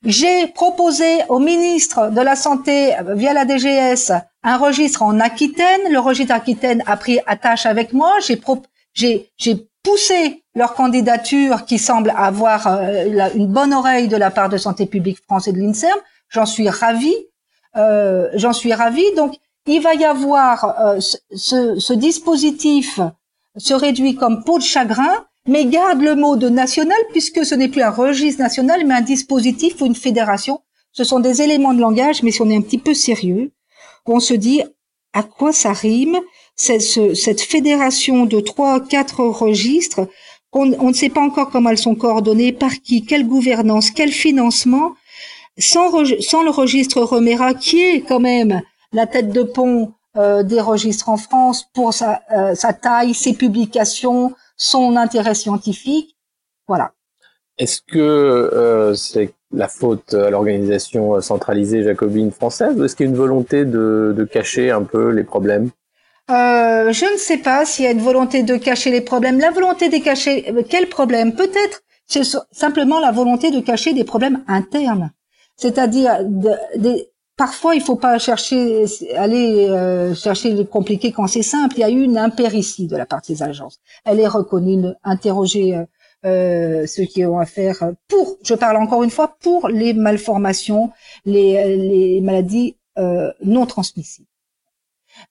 J'ai 0.05 0.49
proposé 0.49 1.21
au 1.29 1.39
ministre 1.39 2.11
de 2.11 2.21
la 2.21 2.35
Santé, 2.35 2.95
via 3.15 3.33
la 3.33 3.45
DGS, 3.47 4.13
un 4.43 4.57
registre 4.57 5.03
en 5.03 5.21
Aquitaine. 5.21 5.83
Le 5.91 6.01
registre 6.01 6.35
Aquitaine 6.35 6.83
a 6.87 6.97
pris 6.97 7.21
attache 7.27 7.67
avec 7.67 7.93
moi. 7.93 8.13
J'ai, 8.95 9.31
j'ai, 9.37 9.69
poussé 9.85 10.45
leur 10.55 10.75
candidature 10.75 11.65
qui 11.65 11.77
semble 11.77 12.15
avoir 12.17 12.69
euh, 12.69 13.31
une 13.35 13.49
bonne 13.49 13.75
oreille 13.75 14.07
de 14.07 14.17
la 14.17 14.31
part 14.31 14.49
de 14.49 14.57
Santé 14.57 14.87
publique 14.87 15.19
France 15.25 15.49
et 15.49 15.53
de 15.53 15.59
l'INSERM. 15.59 15.99
J'en 16.29 16.47
suis 16.47 16.69
ravie. 16.69 17.17
Euh, 17.77 18.29
j'en 18.35 18.53
suis 18.53 18.73
ravie. 18.73 19.13
Donc, 19.17 19.35
il 19.67 19.81
va 19.81 19.95
y 19.95 20.05
avoir 20.05 20.81
euh, 20.81 21.01
ce, 21.01 21.93
dispositif 21.93 23.01
se 23.57 23.75
réduit 23.75 24.15
comme 24.15 24.45
peau 24.45 24.59
de 24.59 24.65
chagrin, 24.65 25.27
mais 25.47 25.67
garde 25.67 26.01
le 26.01 26.15
mot 26.15 26.37
de 26.37 26.49
national 26.49 26.99
puisque 27.11 27.45
ce 27.45 27.55
n'est 27.55 27.69
plus 27.69 27.83
un 27.83 27.91
registre 27.91 28.43
national, 28.43 28.87
mais 28.87 28.95
un 28.95 29.01
dispositif 29.03 29.81
ou 29.81 29.87
une 29.87 29.95
fédération. 29.95 30.61
Ce 30.93 31.05
sont 31.05 31.21
des 31.21 31.43
éléments 31.43 31.75
de 31.75 31.81
langage, 31.81 32.23
mais 32.23 32.31
si 32.31 32.43
on 32.43 32.51
est 32.51 32.57
un 32.57 32.63
petit 32.63 32.79
peu 32.79 32.95
sérieux, 32.95 33.53
on 34.07 34.21
se 34.21 34.35
dit 34.35 34.63
à 35.13 35.23
quoi 35.23 35.53
ça 35.53 35.73
rime 35.73 36.19
cette, 36.57 36.83
cette 37.15 37.41
fédération 37.41 38.27
de 38.27 38.41
trois, 38.41 38.81
quatre 38.81 39.21
registres. 39.21 40.09
On, 40.53 40.73
on, 40.81 40.89
ne 40.89 40.95
sait 40.95 41.09
pas 41.09 41.23
encore 41.23 41.51
comment 41.51 41.71
elles 41.71 41.79
sont 41.79 41.95
coordonnées, 41.95 42.53
par 42.53 42.73
qui, 42.83 43.05
quelle 43.05 43.27
gouvernance, 43.27 43.91
quel 43.91 44.13
financement, 44.13 44.93
sans, 45.59 46.05
sans 46.21 46.43
le 46.43 46.51
registre 46.51 47.01
Romera 47.01 47.55
qui 47.55 47.81
est 47.81 48.01
quand 48.01 48.21
même 48.21 48.63
la 48.93 49.07
tête 49.07 49.31
de 49.31 49.43
pont 49.43 49.95
euh, 50.17 50.43
des 50.43 50.61
registres 50.61 51.09
en 51.09 51.17
France 51.17 51.67
pour 51.75 51.95
sa, 51.95 52.23
euh, 52.37 52.55
sa 52.55 52.73
taille, 52.73 53.15
ses 53.15 53.33
publications, 53.33 54.35
son 54.57 54.97
intérêt 54.97 55.35
scientifique. 55.35 56.17
Voilà. 56.69 56.93
Est-ce 57.59 57.81
que 57.81 57.99
euh, 57.99 58.95
c'est 58.95 59.35
la 59.53 59.69
faute 59.69 60.15
à 60.15 60.31
l'organisation 60.31 61.21
centralisée 61.21 61.83
jacobine 61.83 62.31
française 62.31 62.75
ou 62.79 62.85
est-ce 62.85 62.97
qu'il 62.97 63.07
y 63.07 63.09
a 63.09 63.11
une 63.11 63.19
volonté 63.19 63.65
de, 63.65 64.15
de 64.17 64.25
cacher 64.25 64.71
un 64.71 64.83
peu 64.83 65.11
les 65.11 65.25
problèmes? 65.25 65.71
Euh, 66.31 66.93
Je 66.93 67.13
ne 67.13 67.19
sais 67.19 67.39
pas 67.39 67.65
s'il 67.65 67.85
y 67.85 67.89
a 67.89 67.91
une 67.91 68.01
volonté 68.01 68.43
de 68.43 68.57
cacher 68.57 68.91
les 68.91 69.03
problèmes. 69.03 69.39
La 69.39 69.51
volonté 69.51 69.89
de 69.89 69.99
cacher 69.99 70.55
quel 70.69 70.89
problème? 70.89 71.35
Peut-être 71.35 71.83
c'est 72.07 72.25
simplement 72.51 73.01
la 73.01 73.13
volonté 73.13 73.51
de 73.51 73.61
cacher 73.61 73.95
des 73.95 74.05
problèmes 74.05 74.43
internes, 74.47 75.13
c'est-à-dire 75.57 76.19
des 76.77 77.12
parfois, 77.47 77.75
il 77.75 77.83
faut 77.89 77.97
pas 77.97 78.21
chercher, 78.21 78.85
aller 79.17 79.69
euh, 79.69 80.15
chercher 80.15 80.51
le 80.53 80.63
compliqué 80.63 81.11
quand 81.11 81.27
c'est 81.27 81.49
simple. 81.57 81.75
Il 81.77 81.81
y 81.81 81.89
a 81.91 81.91
eu 81.91 82.03
une 82.11 82.17
impéritie 82.17 82.87
de 82.87 82.97
la 82.97 83.05
part 83.05 83.23
des 83.29 83.43
agences. 83.43 83.81
Elle 84.05 84.21
est 84.21 84.29
reconnue, 84.29 84.93
interroger 85.03 85.67
euh, 85.75 85.85
euh, 86.25 86.87
ceux 86.87 87.07
qui 87.13 87.21
ont 87.27 87.41
affaire 87.41 87.79
pour, 88.07 88.37
je 88.45 88.55
parle 88.55 88.77
encore 88.77 89.03
une 89.03 89.11
fois, 89.11 89.29
pour 89.41 89.67
les 89.67 89.93
malformations, 89.93 90.93
les, 91.25 91.77
les 91.77 92.21
maladies 92.21 92.77
euh, 92.97 93.33
non 93.43 93.67
transmissibles. 93.67 94.29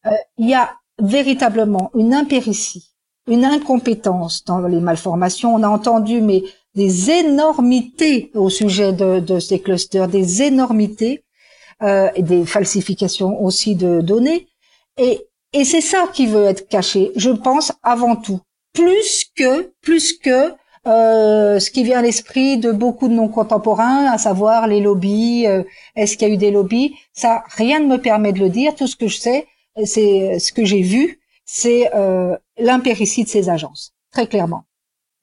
Euh, 0.05 0.09
il 0.37 0.49
y 0.49 0.53
a 0.53 0.67
véritablement 0.99 1.91
une 1.95 2.13
impéritie, 2.13 2.87
une 3.27 3.45
incompétence 3.45 4.43
dans 4.43 4.59
les 4.67 4.81
malformations. 4.81 5.55
On 5.55 5.63
a 5.63 5.69
entendu 5.69 6.19
mais 6.19 6.43
des 6.75 7.09
énormités 7.09 8.31
au 8.35 8.49
sujet 8.49 8.91
de, 8.91 9.21
de 9.21 9.39
ces 9.39 9.59
clusters, 9.61 10.09
des 10.09 10.41
énormités 10.41 11.23
euh, 11.83 12.09
des 12.17 12.45
falsifications 12.45 13.41
aussi 13.43 13.75
de 13.75 14.01
données. 14.01 14.47
Et, 14.97 15.27
et 15.53 15.63
c'est 15.65 15.81
ça 15.81 16.07
qui 16.13 16.27
veut 16.27 16.45
être 16.45 16.67
caché, 16.67 17.11
je 17.15 17.29
pense, 17.29 17.71
avant 17.83 18.15
tout. 18.15 18.39
Plus 18.73 19.25
que, 19.35 19.73
plus 19.81 20.13
que 20.13 20.53
euh, 20.87 21.59
ce 21.59 21.69
qui 21.69 21.83
vient 21.83 21.99
à 21.99 22.01
l'esprit 22.01 22.57
de 22.57 22.71
beaucoup 22.71 23.07
de 23.07 23.13
non 23.13 23.27
contemporains, 23.27 24.11
à 24.11 24.17
savoir 24.17 24.67
les 24.67 24.79
lobbies. 24.79 25.45
Euh, 25.45 25.63
est-ce 25.95 26.17
qu'il 26.17 26.27
y 26.27 26.31
a 26.31 26.33
eu 26.33 26.37
des 26.37 26.51
lobbies? 26.51 26.95
Ça, 27.13 27.43
rien 27.55 27.79
ne 27.79 27.87
me 27.87 27.97
permet 27.97 28.33
de 28.33 28.39
le 28.39 28.49
dire. 28.49 28.75
Tout 28.75 28.87
ce 28.87 28.95
que 28.95 29.07
je 29.07 29.17
sais, 29.17 29.47
c'est 29.85 30.39
ce 30.39 30.51
que 30.51 30.65
j'ai 30.65 30.81
vu, 30.81 31.19
c'est 31.45 31.93
euh, 31.93 32.35
de 32.57 33.27
ces 33.27 33.49
agences, 33.49 33.93
très 34.11 34.27
clairement. 34.27 34.63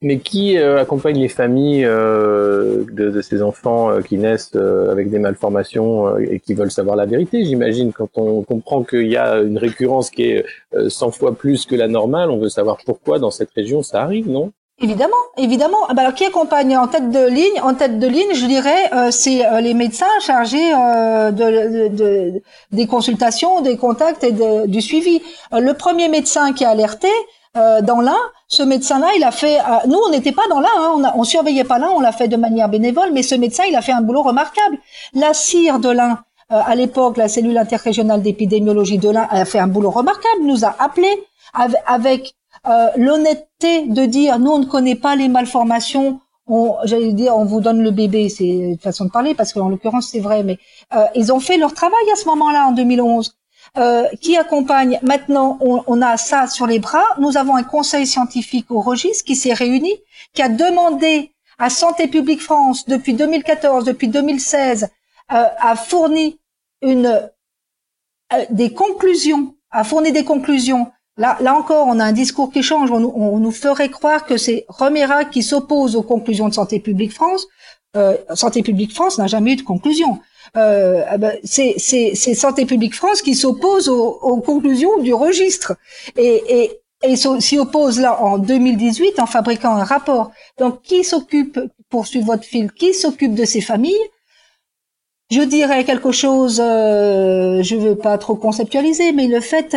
Mais 0.01 0.19
qui 0.19 0.57
euh, 0.57 0.79
accompagne 0.79 1.17
les 1.17 1.27
familles 1.27 1.83
euh, 1.83 2.85
de, 2.91 3.09
de, 3.09 3.21
ces 3.21 3.41
enfants 3.41 3.91
euh, 3.91 4.01
qui 4.01 4.17
naissent 4.17 4.51
euh, 4.55 4.91
avec 4.91 5.09
des 5.09 5.19
malformations 5.19 6.17
et 6.17 6.39
qui 6.39 6.53
veulent 6.53 6.71
savoir 6.71 6.95
la 6.95 7.05
vérité 7.05 7.43
J'imagine 7.43 7.91
quand 7.91 8.09
on 8.15 8.43
comprend 8.43 8.83
qu'il 8.83 9.07
y 9.07 9.17
a 9.17 9.39
une 9.39 9.57
récurrence 9.57 10.09
qui 10.09 10.23
est 10.23 10.45
100 10.87 11.11
fois 11.11 11.35
plus 11.35 11.65
que 11.65 11.75
la 11.75 11.89
normale, 11.89 12.31
on 12.31 12.39
veut 12.39 12.49
savoir 12.49 12.77
pourquoi 12.85 13.19
dans 13.19 13.31
cette 13.31 13.51
région 13.51 13.83
ça 13.83 14.01
arrive, 14.01 14.29
non? 14.29 14.53
Évidemment, 14.81 15.17
évidemment. 15.37 15.77
Ah 15.89 15.93
bah 15.93 16.03
alors, 16.03 16.13
qui 16.13 16.23
accompagne 16.23 16.77
en 16.77 16.87
tête 16.87 17.09
de 17.11 17.27
ligne 17.27 17.61
En 17.61 17.73
tête 17.73 17.99
de 17.99 18.07
ligne, 18.07 18.33
je 18.33 18.45
dirais, 18.45 18.93
euh, 18.93 19.11
c'est 19.11 19.45
euh, 19.45 19.59
les 19.59 19.73
médecins 19.73 20.05
chargés 20.21 20.73
euh, 20.73 21.31
de, 21.31 21.89
de, 21.89 22.41
des 22.71 22.87
consultations, 22.87 23.59
des 23.59 23.75
contacts 23.75 24.23
et 24.23 24.31
de, 24.31 24.67
du 24.67 24.81
suivi. 24.81 25.21
le 25.51 25.73
premier 25.73 26.07
médecin 26.07 26.53
qui 26.53 26.63
a 26.63 26.69
alerté, 26.69 27.09
euh, 27.57 27.81
dans 27.81 27.99
l'un, 27.99 28.17
ce 28.47 28.61
médecin-là, 28.61 29.07
il 29.17 29.23
a 29.23 29.31
fait. 29.31 29.59
Euh, 29.59 29.87
nous, 29.87 29.97
on 30.05 30.11
n'était 30.11 30.31
pas 30.31 30.47
dans 30.49 30.59
l'un, 30.59 30.69
hein, 30.77 30.93
on, 31.15 31.19
on 31.19 31.23
surveillait 31.23 31.63
pas 31.63 31.79
l'un, 31.79 31.89
on 31.89 31.99
l'a 31.99 32.11
fait 32.11 32.27
de 32.27 32.37
manière 32.37 32.69
bénévole, 32.69 33.09
mais 33.11 33.23
ce 33.23 33.35
médecin, 33.35 33.63
il 33.67 33.75
a 33.75 33.81
fait 33.81 33.91
un 33.91 34.01
boulot 34.01 34.21
remarquable. 34.21 34.77
La 35.13 35.33
cire 35.33 35.79
de 35.79 35.89
l'un, 35.89 36.19
euh, 36.51 36.61
à 36.63 36.75
l'époque, 36.75 37.17
la 37.17 37.27
cellule 37.27 37.57
interrégionale 37.57 38.21
d'épidémiologie 38.21 38.99
de 38.99 39.09
l'un, 39.09 39.27
a 39.29 39.45
fait 39.45 39.59
un 39.59 39.67
boulot 39.67 39.89
remarquable, 39.89 40.43
nous 40.43 40.63
a 40.63 40.75
appelé 40.79 41.09
avec, 41.87 42.35
l'honnêteté 42.97 43.85
de 43.87 44.05
dire, 44.05 44.37
nous, 44.37 44.51
on 44.51 44.59
ne 44.59 44.65
connaît 44.65 44.95
pas 44.95 45.15
les 45.15 45.29
malformations, 45.29 46.19
on, 46.49 46.75
j'allais 46.83 47.13
dire, 47.13 47.35
on 47.37 47.45
vous 47.45 47.61
donne 47.61 47.81
le 47.81 47.91
bébé, 47.91 48.27
c'est 48.27 48.47
une 48.47 48.79
façon 48.79 49.05
de 49.05 49.11
parler, 49.11 49.33
parce 49.35 49.53
qu'en 49.53 49.69
l'occurrence, 49.69 50.09
c'est 50.11 50.19
vrai, 50.19 50.43
mais 50.43 50.57
euh, 50.95 51.05
ils 51.15 51.31
ont 51.31 51.39
fait 51.39 51.57
leur 51.57 51.73
travail 51.73 52.03
à 52.11 52.15
ce 52.15 52.25
moment-là, 52.25 52.67
en 52.67 52.71
2011. 52.73 53.38
Euh, 53.77 54.07
qui 54.19 54.35
accompagne 54.35 54.99
maintenant, 55.03 55.57
on, 55.61 55.83
on, 55.85 56.01
a 56.01 56.17
ça 56.17 56.47
sur 56.47 56.65
les 56.65 56.79
bras. 56.79 57.03
Nous 57.19 57.37
avons 57.37 57.55
un 57.55 57.63
conseil 57.63 58.07
scientifique 58.07 58.71
au 58.71 58.81
registre 58.81 59.23
qui 59.23 59.35
s'est 59.35 59.53
réuni, 59.53 59.93
qui 60.33 60.41
a 60.41 60.49
demandé 60.49 61.33
à 61.59 61.69
Santé 61.69 62.07
publique 62.07 62.41
France 62.41 62.87
depuis 62.87 63.13
2014, 63.13 63.85
depuis 63.85 64.07
2016, 64.07 64.89
euh, 65.31 65.43
a 65.59 65.75
fourni 65.75 66.39
une 66.81 67.29
euh, 68.33 68.45
des 68.49 68.73
conclusions, 68.73 69.55
a 69.69 69.83
fourni 69.83 70.11
des 70.11 70.23
conclusions. 70.23 70.91
Là, 71.17 71.37
là 71.39 71.53
encore, 71.53 71.85
on 71.87 71.99
a 71.99 72.05
un 72.05 72.13
discours 72.13 72.51
qui 72.51 72.63
change. 72.63 72.89
On, 72.89 73.03
on 73.03 73.37
nous 73.37 73.51
ferait 73.51 73.89
croire 73.89 74.25
que 74.25 74.37
c'est 74.37 74.65
Romera 74.67 75.25
qui 75.25 75.43
s'oppose 75.43 75.95
aux 75.95 76.03
conclusions 76.03 76.49
de 76.49 76.53
Santé 76.55 76.79
publique 76.79 77.13
France. 77.13 77.45
Euh, 77.95 78.17
Santé 78.33 78.63
publique 78.63 78.93
France 78.93 79.17
n'a 79.17 79.27
jamais 79.27 79.53
eu 79.53 79.55
de 79.57 79.61
conclusion. 79.63 80.19
Euh, 80.57 81.03
ah 81.07 81.17
ben, 81.17 81.37
c'est 81.43 81.77
Santé 82.35 82.65
publique 82.65 82.95
France 82.95 83.21
qui 83.21 83.35
s'oppose 83.35 83.89
aux, 83.89 84.19
aux, 84.21 84.41
conclusions 84.41 84.99
du 85.01 85.13
registre. 85.13 85.75
Et, 86.17 86.41
et, 86.47 86.79
et 87.03 87.15
s'y 87.15 87.57
oppose 87.57 87.99
là 87.99 88.21
en 88.21 88.37
2018 88.37 89.19
en 89.19 89.25
fabriquant 89.25 89.75
un 89.75 89.83
rapport. 89.83 90.31
Donc, 90.57 90.81
qui 90.81 91.03
s'occupe, 91.03 91.59
pour 91.89 92.07
suivre 92.07 92.27
votre 92.27 92.43
fil, 92.43 92.71
qui 92.71 92.93
s'occupe 92.93 93.35
de 93.35 93.45
ces 93.45 93.61
familles? 93.61 94.09
Je 95.31 95.41
dirais 95.41 95.85
quelque 95.85 96.11
chose, 96.11 96.59
euh, 96.59 97.61
je 97.61 97.75
veux 97.75 97.95
pas 97.95 98.17
trop 98.17 98.35
conceptualiser, 98.35 99.11
mais 99.11 99.27
le 99.27 99.41
fait 99.41 99.75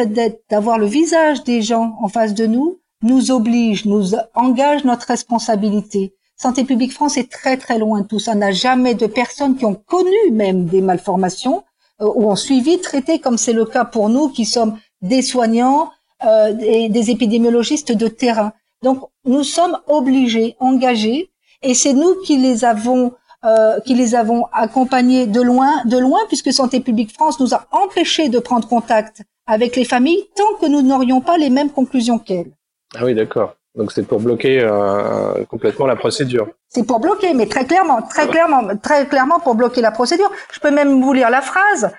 d'avoir 0.48 0.78
le 0.78 0.86
visage 0.86 1.44
des 1.44 1.60
gens 1.60 1.94
en 2.00 2.08
face 2.08 2.32
de 2.32 2.46
nous 2.46 2.78
nous 3.02 3.30
oblige, 3.30 3.84
nous 3.84 4.14
engage 4.34 4.84
notre 4.84 5.06
responsabilité. 5.06 6.14
Santé 6.42 6.64
publique 6.64 6.92
France 6.92 7.16
est 7.18 7.30
très 7.30 7.56
très 7.56 7.78
loin 7.78 8.00
de 8.00 8.06
tout 8.08 8.18
ça. 8.18 8.34
N'a 8.34 8.50
jamais 8.50 8.96
de 8.96 9.06
personnes 9.06 9.56
qui 9.56 9.64
ont 9.64 9.76
connu 9.76 10.32
même 10.32 10.64
des 10.64 10.80
malformations 10.80 11.62
euh, 12.00 12.10
ou 12.16 12.30
ont 12.32 12.34
suivi, 12.34 12.80
traité 12.80 13.20
comme 13.20 13.38
c'est 13.38 13.52
le 13.52 13.64
cas 13.64 13.84
pour 13.84 14.08
nous 14.08 14.28
qui 14.28 14.44
sommes 14.44 14.76
des 15.02 15.22
soignants, 15.22 15.92
euh, 16.24 16.52
des, 16.52 16.88
des, 16.88 17.10
épidémiologistes 17.12 17.92
de 17.92 18.08
terrain. 18.08 18.52
Donc 18.82 19.08
nous 19.24 19.44
sommes 19.44 19.78
obligés, 19.86 20.56
engagés, 20.58 21.30
et 21.62 21.74
c'est 21.74 21.92
nous 21.92 22.16
qui 22.24 22.36
les 22.38 22.64
avons 22.64 23.12
euh, 23.44 23.78
qui 23.80 23.94
les 23.94 24.16
avons 24.16 24.46
accompagnés 24.52 25.28
de 25.28 25.40
loin, 25.40 25.84
de 25.84 25.98
loin, 25.98 26.18
puisque 26.26 26.52
Santé 26.52 26.80
publique 26.80 27.12
France 27.12 27.38
nous 27.38 27.54
a 27.54 27.66
empêchés 27.70 28.28
de 28.28 28.40
prendre 28.40 28.66
contact 28.66 29.22
avec 29.46 29.76
les 29.76 29.84
familles 29.84 30.24
tant 30.34 30.54
que 30.60 30.66
nous 30.66 30.82
n'aurions 30.82 31.20
pas 31.20 31.38
les 31.38 31.50
mêmes 31.50 31.70
conclusions 31.70 32.18
qu'elles. 32.18 32.52
Ah 32.96 33.04
oui, 33.04 33.14
d'accord. 33.14 33.54
Donc 33.74 33.90
c'est 33.92 34.06
pour 34.06 34.20
bloquer 34.20 34.60
euh, 34.60 35.44
complètement 35.46 35.86
la 35.86 35.96
procédure. 35.96 36.48
C'est 36.68 36.86
pour 36.86 37.00
bloquer, 37.00 37.32
mais 37.32 37.46
très 37.46 37.64
clairement, 37.64 38.02
très 38.02 38.28
clairement, 38.28 38.76
très 38.76 39.06
clairement 39.06 39.40
pour 39.40 39.54
bloquer 39.54 39.80
la 39.80 39.90
procédure. 39.90 40.30
Je 40.52 40.60
peux 40.60 40.70
même 40.70 41.00
vous 41.00 41.12
lire 41.12 41.30
la 41.30 41.40
phrase, 41.40 41.90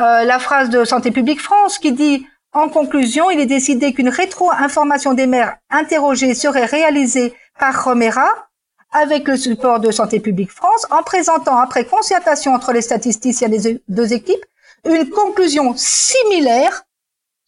euh, 0.00 0.24
la 0.24 0.38
phrase 0.38 0.70
de 0.70 0.84
Santé 0.84 1.10
publique 1.10 1.40
France 1.40 1.78
qui 1.78 1.92
dit 1.92 2.26
en 2.54 2.70
conclusion, 2.70 3.30
il 3.30 3.40
est 3.40 3.46
décidé 3.46 3.92
qu'une 3.92 4.08
rétro-information 4.08 5.12
des 5.12 5.26
maires 5.26 5.56
interrogés 5.70 6.34
serait 6.34 6.64
réalisée 6.64 7.34
par 7.58 7.84
Romera 7.84 8.28
avec 8.92 9.28
le 9.28 9.36
support 9.36 9.80
de 9.80 9.90
Santé 9.90 10.18
publique 10.18 10.50
France 10.50 10.86
en 10.90 11.02
présentant, 11.02 11.58
après 11.58 11.84
concertation 11.84 12.54
entre 12.54 12.72
les 12.72 12.80
statisticiens 12.80 13.50
des 13.50 13.82
deux 13.86 14.12
équipes, 14.14 14.44
une 14.86 15.10
conclusion 15.10 15.74
similaire 15.76 16.84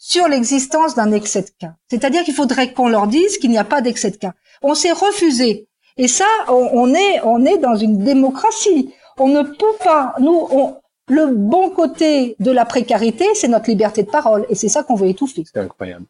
sur 0.01 0.27
l'existence 0.29 0.95
d'un 0.95 1.13
excès 1.13 1.43
de 1.43 1.51
cas. 1.59 1.75
C'est-à-dire 1.91 2.25
qu'il 2.25 2.35
faudrait 2.35 2.73
qu'on 2.73 2.89
leur 2.89 3.07
dise 3.07 3.37
qu'il 3.37 3.51
n'y 3.51 3.59
a 3.59 3.65
pas 3.65 3.83
d'excès 3.83 4.11
de 4.11 4.17
cas. 4.17 4.33
On 4.63 4.75
s'est 4.75 4.93
refusé. 4.93 5.69
Et 5.99 6.09
ça, 6.09 6.25
on, 6.49 6.95
est, 6.95 7.21
on 7.23 7.45
est 7.45 7.59
dans 7.59 7.77
une 7.77 8.03
démocratie. 8.03 8.95
On 9.19 9.29
ne 9.29 9.43
peut 9.43 9.77
pas, 9.85 10.15
nous, 10.19 10.49
on, 10.51 10.77
le 11.09 11.27
bon 11.27 11.69
côté 11.69 12.35
de 12.41 12.51
la 12.51 12.65
précarité, 12.65 13.27
c'est 13.35 13.49
notre 13.49 13.69
liberté 13.69 14.03
de 14.03 14.11
parole, 14.11 14.47
et 14.49 14.55
c'est 14.55 14.71
ça 14.71 14.83
qu'on 14.83 14.95
veut 14.95 15.09
étouffer. 15.09 15.45
C'est 15.45 15.61
incroyable. 15.61 16.07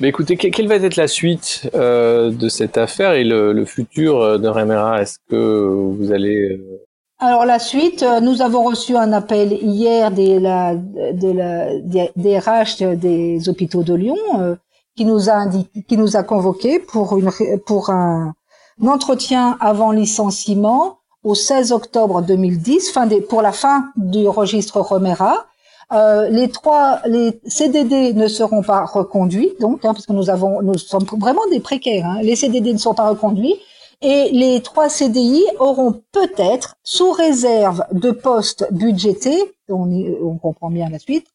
Mais 0.00 0.08
écoutez, 0.08 0.36
quelle 0.36 0.68
va 0.68 0.76
être 0.76 0.96
la 0.96 1.08
suite 1.08 1.68
euh, 1.74 2.30
de 2.30 2.48
cette 2.48 2.78
affaire 2.78 3.12
et 3.12 3.24
le, 3.24 3.52
le 3.52 3.64
futur 3.66 4.22
euh, 4.22 4.38
de 4.38 4.48
Remera 4.48 5.02
Est-ce 5.02 5.18
que 5.28 5.36
vous 5.36 6.12
allez 6.12 6.52
euh... 6.52 6.87
Alors 7.20 7.44
la 7.44 7.58
suite, 7.58 8.04
euh, 8.04 8.20
nous 8.20 8.42
avons 8.42 8.62
reçu 8.62 8.96
un 8.96 9.12
appel 9.12 9.52
hier 9.52 10.12
des, 10.12 10.38
la, 10.38 10.76
de 10.76 11.32
la, 11.32 11.76
des, 11.80 12.38
RH 12.38 12.96
des 12.96 13.48
hôpitaux 13.48 13.82
de 13.82 13.94
Lyon 13.94 14.16
euh, 14.38 14.54
qui 14.96 15.04
nous 15.04 15.28
a 15.28 15.32
indiqué, 15.32 15.82
qui 15.82 15.96
nous 15.96 16.16
a 16.16 16.22
convoqué 16.22 16.78
pour 16.78 17.18
une 17.18 17.30
pour 17.66 17.90
un, 17.90 18.34
un 18.80 18.86
entretien 18.86 19.56
avant 19.60 19.90
licenciement 19.90 20.98
au 21.24 21.34
16 21.34 21.72
octobre 21.72 22.22
2010, 22.22 22.92
fin 22.92 23.06
des, 23.06 23.20
pour 23.20 23.42
la 23.42 23.50
fin 23.50 23.90
du 23.96 24.28
registre 24.28 24.80
Romera. 24.80 25.46
Euh, 25.92 26.28
les 26.28 26.48
trois, 26.50 27.00
les 27.06 27.40
CDD 27.46 28.12
ne 28.12 28.28
seront 28.28 28.62
pas 28.62 28.84
reconduits, 28.84 29.54
donc 29.58 29.84
hein, 29.84 29.92
parce 29.92 30.06
que 30.06 30.12
nous 30.12 30.30
avons, 30.30 30.62
nous 30.62 30.78
sommes 30.78 31.06
vraiment 31.18 31.46
des 31.50 31.58
précaires. 31.58 32.06
Hein. 32.06 32.18
Les 32.22 32.36
CDD 32.36 32.72
ne 32.72 32.78
sont 32.78 32.94
pas 32.94 33.08
reconduits 33.08 33.56
et 34.00 34.30
les 34.32 34.62
trois 34.62 34.88
CDI 34.88 35.44
auront 35.58 36.02
peut-être, 36.12 36.76
sous 36.82 37.10
réserve 37.10 37.84
de 37.92 38.10
postes 38.10 38.66
budgétés, 38.70 39.42
on, 39.68 39.90
on 40.22 40.38
comprend 40.38 40.70
bien 40.70 40.88
la 40.88 40.98
suite, 40.98 41.26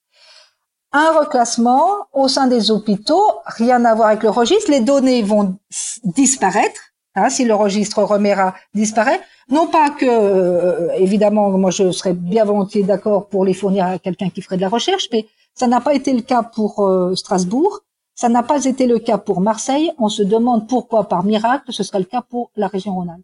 un 0.92 1.20
reclassement 1.20 1.88
au 2.14 2.28
sein 2.28 2.48
des 2.48 2.72
hôpitaux, 2.72 3.24
rien 3.46 3.84
à 3.84 3.96
voir 3.96 4.10
avec 4.10 4.24
le 4.24 4.30
registre. 4.30 4.70
Les 4.70 4.80
données 4.80 5.24
vont 5.24 5.56
disparaître 6.04 6.94
Hein, 7.16 7.30
si 7.30 7.46
le 7.46 7.54
registre 7.54 8.02
Romera 8.02 8.56
disparaît, 8.74 9.22
non 9.50 9.68
pas 9.68 9.92
que, 9.92 10.06
euh, 10.08 10.92
évidemment, 10.98 11.52
moi 11.52 11.70
je 11.70 11.92
serais 11.92 12.14
bien 12.14 12.44
volontiers 12.44 12.82
d'accord 12.82 13.28
pour 13.28 13.46
les 13.46 13.54
fournir 13.54 13.86
à 13.86 14.00
quelqu'un 14.00 14.32
qui 14.32 14.42
ferait 14.42 14.56
de 14.56 14.62
la 14.62 14.70
recherche, 14.70 15.10
mais 15.12 15.28
ça 15.54 15.68
n'a 15.68 15.80
pas 15.80 15.94
été 15.94 16.12
le 16.12 16.22
cas 16.22 16.42
pour 16.42 16.84
euh, 16.84 17.14
Strasbourg, 17.14 17.82
ça 18.16 18.30
n'a 18.30 18.44
pas 18.44 18.66
été 18.66 18.88
le 18.88 19.00
cas 19.00 19.18
pour 19.18 19.42
Marseille. 19.42 19.92
On 19.98 20.10
se 20.10 20.24
demande 20.24 20.68
pourquoi, 20.68 21.08
par 21.08 21.24
miracle, 21.24 21.72
ce 21.72 21.84
serait 21.84 22.00
le 22.00 22.06
cas 22.06 22.22
pour 22.28 22.52
la 22.56 22.68
région 22.68 22.94
Rhône-Alpes. 22.96 23.24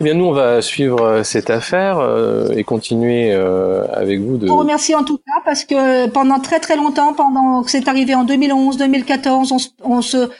Eh 0.00 0.04
bien, 0.04 0.14
nous, 0.14 0.26
on 0.26 0.32
va 0.32 0.62
suivre 0.62 1.02
euh, 1.02 1.22
cette 1.24 1.50
affaire 1.50 1.98
euh, 1.98 2.52
et 2.52 2.62
continuer 2.62 3.32
euh, 3.32 3.84
avec 3.92 4.20
vous. 4.20 4.36
De... 4.36 4.46
Je 4.46 4.52
vous 4.52 4.58
remercie 4.58 4.94
en 4.94 5.02
tout 5.02 5.18
cas 5.18 5.42
parce 5.44 5.64
que 5.64 6.08
pendant 6.08 6.38
très 6.38 6.60
très 6.60 6.76
longtemps, 6.76 7.14
pendant 7.14 7.64
que 7.64 7.70
c'est 7.70 7.88
arrivé 7.88 8.14
en 8.14 8.22
2011, 8.22 8.76
2014, 8.76 9.50
on, 9.50 9.56
on 9.82 10.02
se 10.02 10.30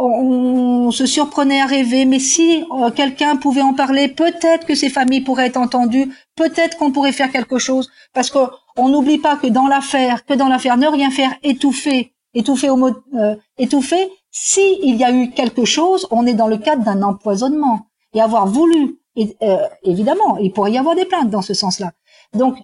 on 0.00 0.90
se 0.92 1.06
surprenait 1.06 1.60
à 1.60 1.66
rêver, 1.66 2.04
mais 2.04 2.20
si 2.20 2.64
euh, 2.70 2.90
quelqu'un 2.90 3.36
pouvait 3.36 3.62
en 3.62 3.74
parler, 3.74 4.08
peut-être 4.08 4.64
que 4.64 4.76
ces 4.76 4.90
familles 4.90 5.22
pourraient 5.22 5.46
être 5.46 5.56
entendues, 5.56 6.12
peut-être 6.36 6.76
qu'on 6.78 6.92
pourrait 6.92 7.12
faire 7.12 7.32
quelque 7.32 7.58
chose, 7.58 7.90
parce 8.14 8.30
que 8.30 8.38
on 8.76 8.88
n'oublie 8.88 9.18
pas 9.18 9.36
que 9.36 9.48
dans 9.48 9.66
l'affaire, 9.66 10.24
que 10.24 10.34
dans 10.34 10.48
l'affaire 10.48 10.76
ne 10.76 10.86
rien 10.86 11.10
faire, 11.10 11.32
étouffer, 11.42 12.12
étouffer 12.34 12.70
au 12.70 12.76
mot, 12.76 12.90
euh, 13.14 13.34
si 14.30 14.78
il 14.82 14.96
y 14.96 15.04
a 15.04 15.12
eu 15.12 15.30
quelque 15.30 15.64
chose, 15.64 16.06
on 16.10 16.26
est 16.26 16.34
dans 16.34 16.48
le 16.48 16.58
cadre 16.58 16.84
d'un 16.84 17.02
empoisonnement 17.02 17.86
et 18.14 18.20
avoir 18.20 18.46
voulu, 18.46 18.98
et, 19.16 19.36
euh, 19.42 19.56
évidemment, 19.82 20.36
il 20.38 20.52
pourrait 20.52 20.72
y 20.72 20.78
avoir 20.78 20.94
des 20.94 21.04
plaintes 21.04 21.30
dans 21.30 21.42
ce 21.42 21.54
sens-là. 21.54 21.92
Donc 22.34 22.56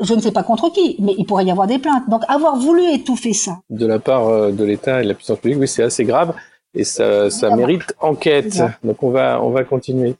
je 0.00 0.14
ne 0.14 0.20
sais 0.20 0.32
pas 0.32 0.42
contre 0.42 0.72
qui, 0.72 0.96
mais 0.98 1.14
il 1.18 1.26
pourrait 1.26 1.44
y 1.44 1.50
avoir 1.50 1.66
des 1.66 1.78
plaintes. 1.78 2.08
Donc 2.08 2.22
avoir 2.28 2.56
voulu 2.56 2.82
étouffer 2.92 3.34
ça. 3.34 3.60
De 3.68 3.86
la 3.86 3.98
part 3.98 4.28
euh, 4.28 4.50
de 4.50 4.64
l'État 4.64 5.00
et 5.00 5.04
de 5.04 5.08
la 5.08 5.14
puissance 5.14 5.38
publique, 5.38 5.60
oui, 5.60 5.68
c'est 5.68 5.82
assez 5.82 6.04
grave 6.04 6.34
et 6.72 6.84
ça, 6.84 7.30
ça 7.30 7.54
mérite 7.54 7.94
enquête. 8.00 8.62
Donc 8.82 9.02
on 9.02 9.10
va 9.10 9.42
on 9.42 9.50
va 9.50 9.64
continuer. 9.64 10.14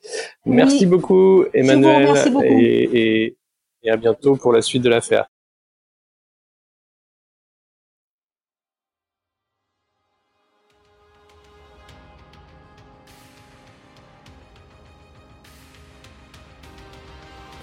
Merci 0.44 0.84
beaucoup 0.84 1.44
Emmanuel 1.54 2.12
beaucoup. 2.30 2.44
Et, 2.44 2.82
et, 2.92 3.36
et 3.84 3.90
à 3.90 3.96
bientôt 3.96 4.36
pour 4.36 4.52
la 4.52 4.60
suite 4.60 4.82
de 4.82 4.90
l'affaire. 4.90 5.29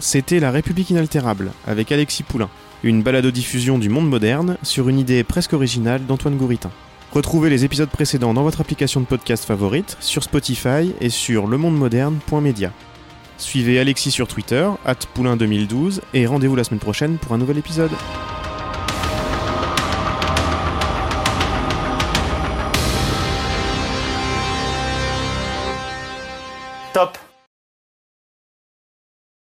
C'était 0.10 0.40
La 0.40 0.52
République 0.52 0.90
inaltérable 0.90 1.52
avec 1.66 1.92
Alexis 1.92 2.24
Poulain, 2.24 2.50
une 2.82 3.04
balado-diffusion 3.04 3.78
du 3.78 3.90
monde 3.90 4.08
moderne 4.10 4.56
sur 4.64 4.88
une 4.88 5.00
idée 5.00 5.22
presque 5.26 5.52
originale 5.52 6.06
d'Antoine 6.06 6.38
Gouritin. 6.38 6.72
Retrouvez 7.12 7.50
les 7.50 7.66
épisodes 7.66 7.90
précédents 7.90 8.34
dans 8.34 8.44
votre 8.44 8.62
application 8.62 9.02
de 9.02 9.06
podcast 9.06 9.44
favorite, 9.44 9.98
sur 10.00 10.24
Spotify 10.24 10.94
et 11.02 11.10
sur 11.10 11.46
lemondemoderne.media. 11.46 12.72
Suivez 13.38 13.80
Alexis 13.82 14.12
sur 14.12 14.30
Twitter, 14.30 14.70
poulain2012, 15.14 16.00
et 16.14 16.26
rendez-vous 16.26 16.56
la 16.56 16.64
semaine 16.64 16.80
prochaine 16.80 17.18
pour 17.18 17.34
un 17.34 17.38
nouvel 17.38 17.58
épisode. 17.58 17.92
Top 26.94 27.18